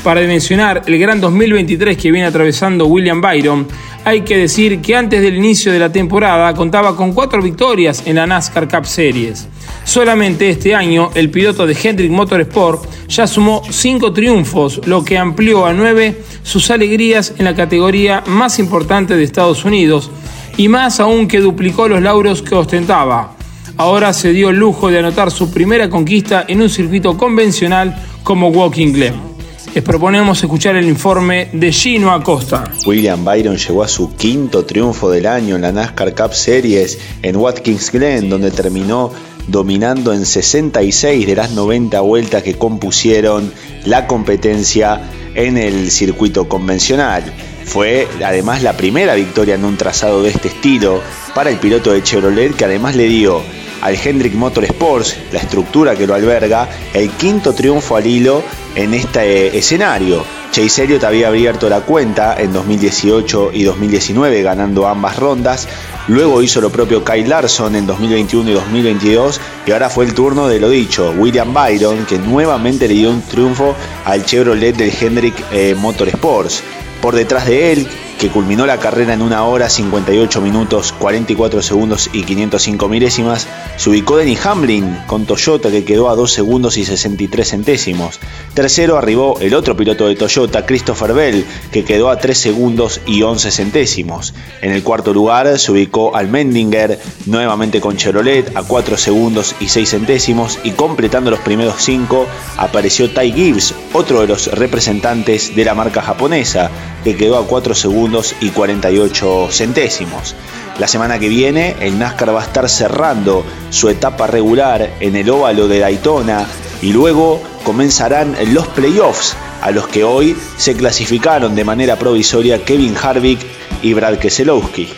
Para 0.03 0.21
dimensionar 0.21 0.83
el 0.87 0.99
gran 0.99 1.21
2023 1.21 1.97
que 1.97 2.11
viene 2.11 2.27
atravesando 2.27 2.87
William 2.87 3.21
Byron, 3.21 3.69
hay 4.05 4.23
que 4.23 4.37
decir 4.37 4.81
que 4.81 4.97
antes 4.97 5.23
del 5.23 5.37
inicio 5.37 5.71
de 5.71 5.79
la 5.79 5.93
temporada 5.93 6.53
contaba 6.55 6.97
con 6.97 7.13
cuatro 7.13 7.41
victorias 7.41 8.03
en 8.05 8.17
la 8.17 8.27
NASCAR 8.27 8.67
Cup 8.69 8.85
Series. 8.85 9.47
Solamente 9.85 10.51
este 10.51 10.75
año 10.75 11.11
el 11.15 11.31
piloto 11.31 11.69
de 11.69 11.77
Hendrick 11.81 12.11
Motorsport 12.11 12.85
ya 13.07 13.29
sumó 13.29 13.63
cinco 13.71 14.13
triunfos, 14.13 14.81
lo 14.87 15.05
que 15.05 15.19
amplió 15.19 15.67
a 15.67 15.73
nueve 15.73 16.21
sus 16.43 16.73
alegrías 16.73 17.35
en 17.39 17.45
la 17.45 17.55
categoría 17.55 18.25
más 18.27 18.59
importante 18.59 19.15
de 19.15 19.23
Estados 19.23 19.65
Unidos 19.65 20.11
y 20.57 20.67
más 20.67 20.99
aún 20.99 21.29
que 21.29 21.39
duplicó 21.39 21.87
los 21.87 22.03
lauros 22.03 22.43
que 22.43 22.57
ostentaba. 22.57 23.37
Ahora 23.77 24.13
se 24.13 24.33
dio 24.33 24.51
el 24.51 24.57
lujo 24.57 24.91
de 24.91 24.99
anotar 24.99 25.31
su 25.31 25.53
primera 25.53 25.89
conquista 25.89 26.45
en 26.49 26.61
un 26.61 26.69
circuito 26.69 27.17
convencional 27.17 27.97
como 28.25 28.49
Walking 28.49 28.93
Glen. 28.93 29.32
Les 29.75 29.83
proponemos 29.83 30.43
escuchar 30.43 30.77
el 30.77 30.87
informe 30.87 31.49
de 31.51 31.73
Gino 31.73 32.13
Acosta. 32.13 32.71
William 32.85 33.25
Byron 33.25 33.57
llegó 33.57 33.83
a 33.83 33.89
su 33.89 34.15
quinto 34.15 34.67
triunfo 34.67 35.11
del 35.11 35.27
año 35.27 35.57
en 35.57 35.63
la 35.63 35.73
NASCAR 35.73 36.15
Cup 36.15 36.35
Series 36.35 36.99
en 37.23 37.37
Watkins 37.37 37.91
Glen, 37.91 38.29
donde 38.29 38.51
terminó 38.51 39.11
dominando 39.47 40.13
en 40.13 40.27
66 40.27 41.27
de 41.27 41.37
las 41.37 41.53
90 41.53 42.03
vueltas 42.03 42.43
que 42.43 42.59
compusieron 42.59 43.51
la 43.87 44.07
competencia 44.07 45.01
en 45.35 45.57
el 45.57 45.91
circuito 45.91 46.51
convencional. 46.51 47.25
Fue 47.65 48.07
además 48.23 48.63
la 48.63 48.77
primera 48.77 49.15
victoria 49.15 49.55
en 49.55 49.65
un 49.65 49.79
trazado 49.79 50.23
de 50.23 50.29
este 50.29 50.49
estilo 50.49 51.01
para 51.35 51.49
el 51.49 51.57
piloto 51.57 51.93
de 51.93 52.03
Chevrolet 52.03 52.55
que 52.55 52.67
además 52.67 52.95
le 52.95 53.09
dio 53.09 53.41
al 53.83 53.99
Hendrick 54.03 54.35
Motorsports, 54.35 55.17
la 55.33 55.41
estructura 55.41 55.95
que 55.95 56.07
lo 56.07 56.15
alberga, 56.15 56.69
el 56.95 57.11
quinto 57.11 57.53
triunfo 57.53 57.97
al 57.97 58.07
hilo 58.07 58.43
en 58.75 58.95
este 58.95 59.57
escenario. 59.59 60.25
Chase 60.53 60.85
Elliott 60.85 61.05
había 61.05 61.29
abierto 61.29 61.69
la 61.69 61.81
cuenta 61.81 62.37
en 62.39 62.53
2018 62.53 63.53
y 63.55 63.65
2019 63.65 64.43
ganando 64.43 64.87
ambas 64.87 65.19
rondas. 65.19 65.67
Luego 66.09 66.43
hizo 66.43 66.61
lo 66.61 66.71
propio 66.71 67.03
Kyle 67.05 67.29
Larson 67.29 67.75
en 67.75 67.87
2021 67.87 68.51
y 68.51 68.53
2022 68.53 69.41
y 69.67 69.73
ahora 69.73 69.89
fue 69.89 70.05
el 70.05 70.15
turno 70.15 70.49
de 70.49 70.61
lo 70.61 70.69
dicho, 70.69 71.15
William 71.17 71.55
Byron, 71.55 72.05
que 72.05 72.19
nuevamente 72.19 72.87
le 72.87 72.95
dio 72.95 73.11
un 73.11 73.23
triunfo 73.23 73.75
al 74.05 74.25
Chevrolet 74.27 74.77
del 74.77 74.93
Hendrick 74.93 75.35
eh, 75.53 75.75
Motorsports. 75.75 76.63
Por 77.01 77.15
detrás 77.17 77.47
de 77.47 77.73
él 77.73 77.89
que 78.23 78.29
culminó 78.29 78.67
la 78.67 78.79
carrera 78.79 79.15
en 79.15 79.21
una 79.21 79.43
hora 79.43 79.69
58 79.69 80.41
minutos 80.41 80.93
44 80.93 81.61
segundos 81.61 82.09
y 82.13 82.23
505 82.23 82.89
milésimas, 82.89 83.49
se 83.77 83.91
ubicó 83.91 84.17
Denny 84.17 84.39
Hamlin 84.45 84.97
con 85.09 85.27
Toyota 85.27 85.73
que 85.73 85.85
quedó 85.85 86.09
a 86.09 86.15
2 86.15 86.33
segundos 86.33 86.77
y 86.77 86.85
63 86.85 87.49
centésimos. 87.49 88.21
Tercero 88.55 88.97
arribó 88.97 89.41
el 89.41 89.55
otro 89.55 89.77
piloto 89.77 90.07
de 90.07 90.15
Toyota, 90.15 90.65
Christopher 90.65 91.15
Bell, 91.15 91.45
que 91.73 91.85
quedó 91.85 92.11
a 92.11 92.19
3 92.19 92.39
segundos 92.39 93.01
y 93.07 93.25
11 93.25 93.51
centésimos. 93.51 94.35
En 94.61 94.71
el 94.71 94.85
cuarto 94.85 95.13
lugar 95.13 95.59
se 95.59 95.73
ubicó 95.73 96.15
Al 96.15 96.29
Mendinger, 96.29 97.01
nuevamente 97.27 97.81
con 97.81 97.97
Chevrolet, 97.97 98.57
a 98.57 98.63
4 98.63 98.99
segundos 98.99 99.57
y 99.59 99.67
6 99.67 99.91
centésimos. 99.91 100.61
Y 100.63 100.71
completando 100.71 101.33
los 101.33 101.41
primeros 101.41 101.75
5 101.79 102.29
apareció 102.59 103.11
Ty 103.11 103.33
Gibbs, 103.33 103.75
otro 103.93 104.21
de 104.21 104.29
los 104.29 104.47
representantes 104.47 105.57
de 105.57 105.65
la 105.65 105.75
marca 105.75 106.03
japonesa, 106.03 106.71
que 107.03 107.17
quedó 107.17 107.37
a 107.37 107.49
4 107.49 107.75
segundos 107.75 108.12
y 108.41 108.51
48 108.51 109.49
centésimos. 109.51 110.35
La 110.79 110.87
semana 110.87 111.19
que 111.19 111.29
viene 111.29 111.77
el 111.81 111.99
NASCAR 111.99 112.35
va 112.35 112.43
a 112.43 112.45
estar 112.45 112.69
cerrando 112.69 113.45
su 113.71 113.89
etapa 113.89 114.27
regular 114.27 114.95
en 115.01 115.17
el 115.17 115.31
óvalo 115.31 115.67
de 115.69 115.79
Daytona 115.79 116.47
y 116.83 116.93
luego 116.93 117.41
comenzarán 117.65 118.37
los 118.53 118.67
playoffs 118.69 119.35
a 119.63 119.71
los 119.71 119.89
que 119.89 120.05
hoy 120.05 120.37
se 120.59 120.75
clasificaron 120.77 121.55
de 121.55 121.65
manera 121.65 121.97
provisoria 121.97 122.65
Kevin 122.65 122.97
Harvick 123.01 123.41
y 123.83 123.95
Brad 123.95 124.19
Keselowski. 124.19 124.93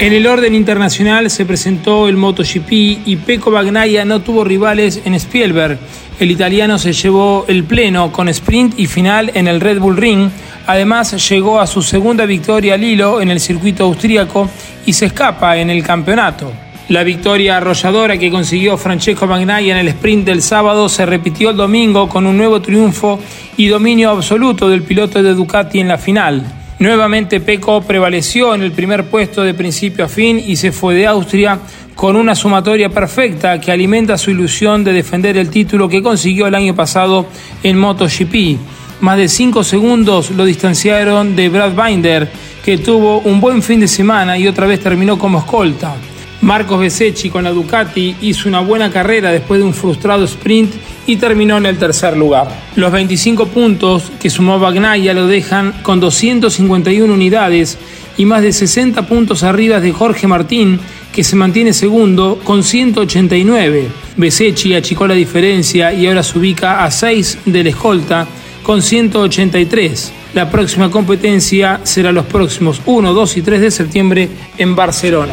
En 0.00 0.12
el 0.12 0.28
orden 0.28 0.54
internacional 0.54 1.28
se 1.28 1.44
presentó 1.44 2.06
el 2.06 2.16
MotoGP 2.16 2.70
y 2.70 3.16
Pecco 3.16 3.50
Bagnaia 3.50 4.04
no 4.04 4.20
tuvo 4.20 4.44
rivales 4.44 5.02
en 5.04 5.14
Spielberg. 5.14 5.76
El 6.20 6.30
italiano 6.30 6.78
se 6.78 6.92
llevó 6.92 7.44
el 7.48 7.64
pleno 7.64 8.12
con 8.12 8.28
sprint 8.28 8.78
y 8.78 8.86
final 8.86 9.32
en 9.34 9.48
el 9.48 9.60
Red 9.60 9.80
Bull 9.80 9.96
Ring. 9.96 10.30
Además 10.68 11.28
llegó 11.28 11.60
a 11.60 11.66
su 11.66 11.82
segunda 11.82 12.26
victoria 12.26 12.74
al 12.74 12.84
hilo 12.84 13.20
en 13.20 13.30
el 13.30 13.40
circuito 13.40 13.86
austríaco 13.86 14.48
y 14.86 14.92
se 14.92 15.06
escapa 15.06 15.56
en 15.56 15.68
el 15.68 15.82
campeonato. 15.82 16.52
La 16.90 17.02
victoria 17.02 17.56
arrolladora 17.56 18.16
que 18.18 18.30
consiguió 18.30 18.78
Francesco 18.78 19.26
Bagnaia 19.26 19.72
en 19.72 19.80
el 19.80 19.88
sprint 19.88 20.24
del 20.24 20.42
sábado 20.42 20.88
se 20.88 21.06
repitió 21.06 21.50
el 21.50 21.56
domingo 21.56 22.08
con 22.08 22.24
un 22.24 22.36
nuevo 22.36 22.62
triunfo 22.62 23.18
y 23.56 23.66
dominio 23.66 24.10
absoluto 24.10 24.68
del 24.68 24.84
piloto 24.84 25.20
de 25.24 25.34
Ducati 25.34 25.80
en 25.80 25.88
la 25.88 25.98
final. 25.98 26.57
Nuevamente 26.78 27.40
Peco 27.40 27.82
prevaleció 27.82 28.54
en 28.54 28.62
el 28.62 28.70
primer 28.70 29.06
puesto 29.06 29.42
de 29.42 29.52
principio 29.52 30.04
a 30.04 30.08
fin 30.08 30.38
y 30.38 30.54
se 30.54 30.70
fue 30.70 30.94
de 30.94 31.08
Austria 31.08 31.58
con 31.96 32.14
una 32.14 32.36
sumatoria 32.36 32.88
perfecta 32.88 33.60
que 33.60 33.72
alimenta 33.72 34.16
su 34.16 34.30
ilusión 34.30 34.84
de 34.84 34.92
defender 34.92 35.36
el 35.36 35.50
título 35.50 35.88
que 35.88 36.04
consiguió 36.04 36.46
el 36.46 36.54
año 36.54 36.76
pasado 36.76 37.26
en 37.64 37.76
MotoGP. 37.78 38.58
Más 39.00 39.16
de 39.16 39.28
5 39.28 39.64
segundos 39.64 40.30
lo 40.30 40.44
distanciaron 40.44 41.34
de 41.34 41.48
Brad 41.48 41.72
Binder, 41.72 42.30
que 42.64 42.78
tuvo 42.78 43.18
un 43.20 43.40
buen 43.40 43.60
fin 43.60 43.80
de 43.80 43.88
semana 43.88 44.38
y 44.38 44.46
otra 44.46 44.68
vez 44.68 44.78
terminó 44.78 45.18
como 45.18 45.40
escolta. 45.40 45.96
Marcos 46.42 46.78
Besecchi 46.78 47.28
con 47.28 47.42
la 47.42 47.50
Ducati 47.50 48.18
hizo 48.20 48.48
una 48.48 48.60
buena 48.60 48.88
carrera 48.92 49.32
después 49.32 49.58
de 49.58 49.66
un 49.66 49.74
frustrado 49.74 50.24
sprint 50.26 50.72
y 51.08 51.16
terminó 51.16 51.56
en 51.56 51.64
el 51.64 51.78
tercer 51.78 52.16
lugar. 52.16 52.48
Los 52.76 52.92
25 52.92 53.46
puntos 53.46 54.12
que 54.20 54.28
sumó 54.28 54.58
Bagnaia 54.58 55.14
lo 55.14 55.26
dejan 55.26 55.72
con 55.82 56.00
251 56.00 57.12
unidades 57.12 57.78
y 58.18 58.26
más 58.26 58.42
de 58.42 58.52
60 58.52 59.08
puntos 59.08 59.42
arriba 59.42 59.80
de 59.80 59.90
Jorge 59.90 60.26
Martín, 60.26 60.78
que 61.10 61.24
se 61.24 61.34
mantiene 61.34 61.72
segundo 61.72 62.38
con 62.44 62.62
189. 62.62 63.88
Besecchi 64.18 64.74
achicó 64.74 65.08
la 65.08 65.14
diferencia 65.14 65.94
y 65.94 66.06
ahora 66.06 66.22
se 66.22 66.38
ubica 66.38 66.84
a 66.84 66.90
6 66.90 67.38
del 67.46 67.68
escolta 67.68 68.26
con 68.62 68.82
183. 68.82 70.12
La 70.34 70.50
próxima 70.50 70.90
competencia 70.90 71.80
será 71.84 72.12
los 72.12 72.26
próximos 72.26 72.82
1, 72.84 73.14
2 73.14 73.36
y 73.38 73.42
3 73.42 73.60
de 73.62 73.70
septiembre 73.70 74.28
en 74.58 74.76
Barcelona. 74.76 75.32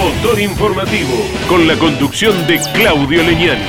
Motor 0.00 0.40
informativo 0.40 1.12
con 1.46 1.68
la 1.68 1.76
conducción 1.76 2.46
de 2.46 2.58
Claudio 2.72 3.22
Leñani. 3.22 3.60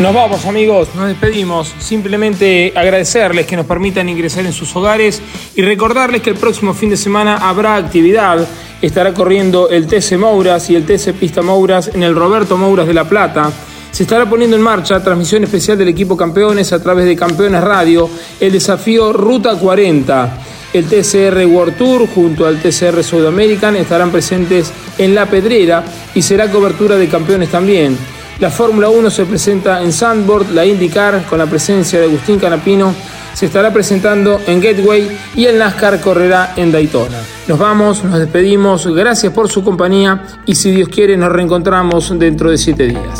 Nos 0.00 0.12
vamos 0.12 0.44
amigos, 0.44 0.88
nos 0.96 1.06
despedimos. 1.06 1.72
Simplemente 1.78 2.72
agradecerles 2.74 3.46
que 3.46 3.54
nos 3.54 3.64
permitan 3.64 4.08
ingresar 4.08 4.44
en 4.44 4.52
sus 4.52 4.74
hogares 4.74 5.22
y 5.54 5.62
recordarles 5.62 6.20
que 6.20 6.30
el 6.30 6.36
próximo 6.36 6.74
fin 6.74 6.90
de 6.90 6.96
semana 6.96 7.36
habrá 7.48 7.76
actividad. 7.76 8.44
Estará 8.82 9.14
corriendo 9.14 9.68
el 9.68 9.86
TC 9.86 10.18
Mouras 10.18 10.68
y 10.68 10.74
el 10.74 10.84
TC 10.84 11.12
Pista 11.12 11.42
Mouras 11.42 11.92
en 11.94 12.02
el 12.02 12.16
Roberto 12.16 12.56
Mouras 12.56 12.88
de 12.88 12.94
La 12.94 13.08
Plata. 13.08 13.52
Se 13.92 14.02
estará 14.02 14.28
poniendo 14.28 14.56
en 14.56 14.62
marcha 14.62 15.00
transmisión 15.00 15.44
especial 15.44 15.78
del 15.78 15.88
equipo 15.88 16.16
campeones 16.16 16.72
a 16.72 16.82
través 16.82 17.04
de 17.04 17.14
Campeones 17.14 17.62
Radio, 17.62 18.10
el 18.40 18.50
desafío 18.50 19.12
Ruta 19.12 19.54
40. 19.54 20.57
El 20.78 20.84
TCR 20.84 21.44
World 21.44 21.76
Tour 21.76 22.06
junto 22.06 22.46
al 22.46 22.62
TCR 22.62 23.02
Sudamerican 23.02 23.74
estarán 23.74 24.12
presentes 24.12 24.72
en 24.96 25.12
La 25.12 25.26
Pedrera 25.26 25.82
y 26.14 26.22
será 26.22 26.48
cobertura 26.48 26.94
de 26.94 27.08
campeones 27.08 27.48
también. 27.48 27.98
La 28.38 28.48
Fórmula 28.48 28.88
1 28.88 29.10
se 29.10 29.24
presenta 29.24 29.82
en 29.82 29.92
Sandboard, 29.92 30.50
la 30.52 30.64
IndyCar 30.64 31.24
con 31.24 31.40
la 31.40 31.46
presencia 31.46 31.98
de 31.98 32.04
Agustín 32.04 32.38
Canapino 32.38 32.94
se 33.34 33.46
estará 33.46 33.72
presentando 33.72 34.40
en 34.46 34.60
Gateway 34.60 35.18
y 35.34 35.46
el 35.46 35.58
NASCAR 35.58 36.00
correrá 36.00 36.52
en 36.54 36.70
Daytona. 36.70 37.18
Nos 37.48 37.58
vamos, 37.58 38.04
nos 38.04 38.20
despedimos, 38.20 38.86
gracias 38.86 39.32
por 39.32 39.48
su 39.48 39.64
compañía 39.64 40.22
y 40.46 40.54
si 40.54 40.70
Dios 40.70 40.88
quiere 40.88 41.16
nos 41.16 41.32
reencontramos 41.32 42.16
dentro 42.16 42.52
de 42.52 42.58
siete 42.58 42.86
días. 42.86 43.18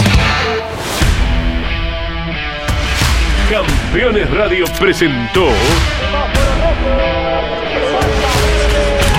Campeones 3.50 4.30
Radio 4.30 4.64
presentó 4.78 5.48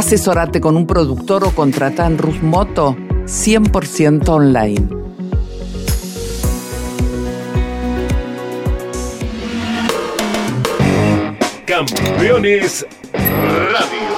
Asesorate 0.00 0.60
con 0.62 0.76
un 0.76 0.86
productor 0.86 1.44
o 1.44 1.50
contrata 1.50 2.06
en 2.06 2.16
Rus 2.16 2.40
Moto 2.40 2.96
100% 3.26 4.26
online. 4.30 4.88
Campeones 11.66 12.86
Radio. 13.12 14.08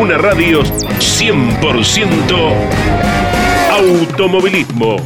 Una 0.00 0.16
radio 0.16 0.62
100% 0.62 2.52
automovilismo. 3.72 4.96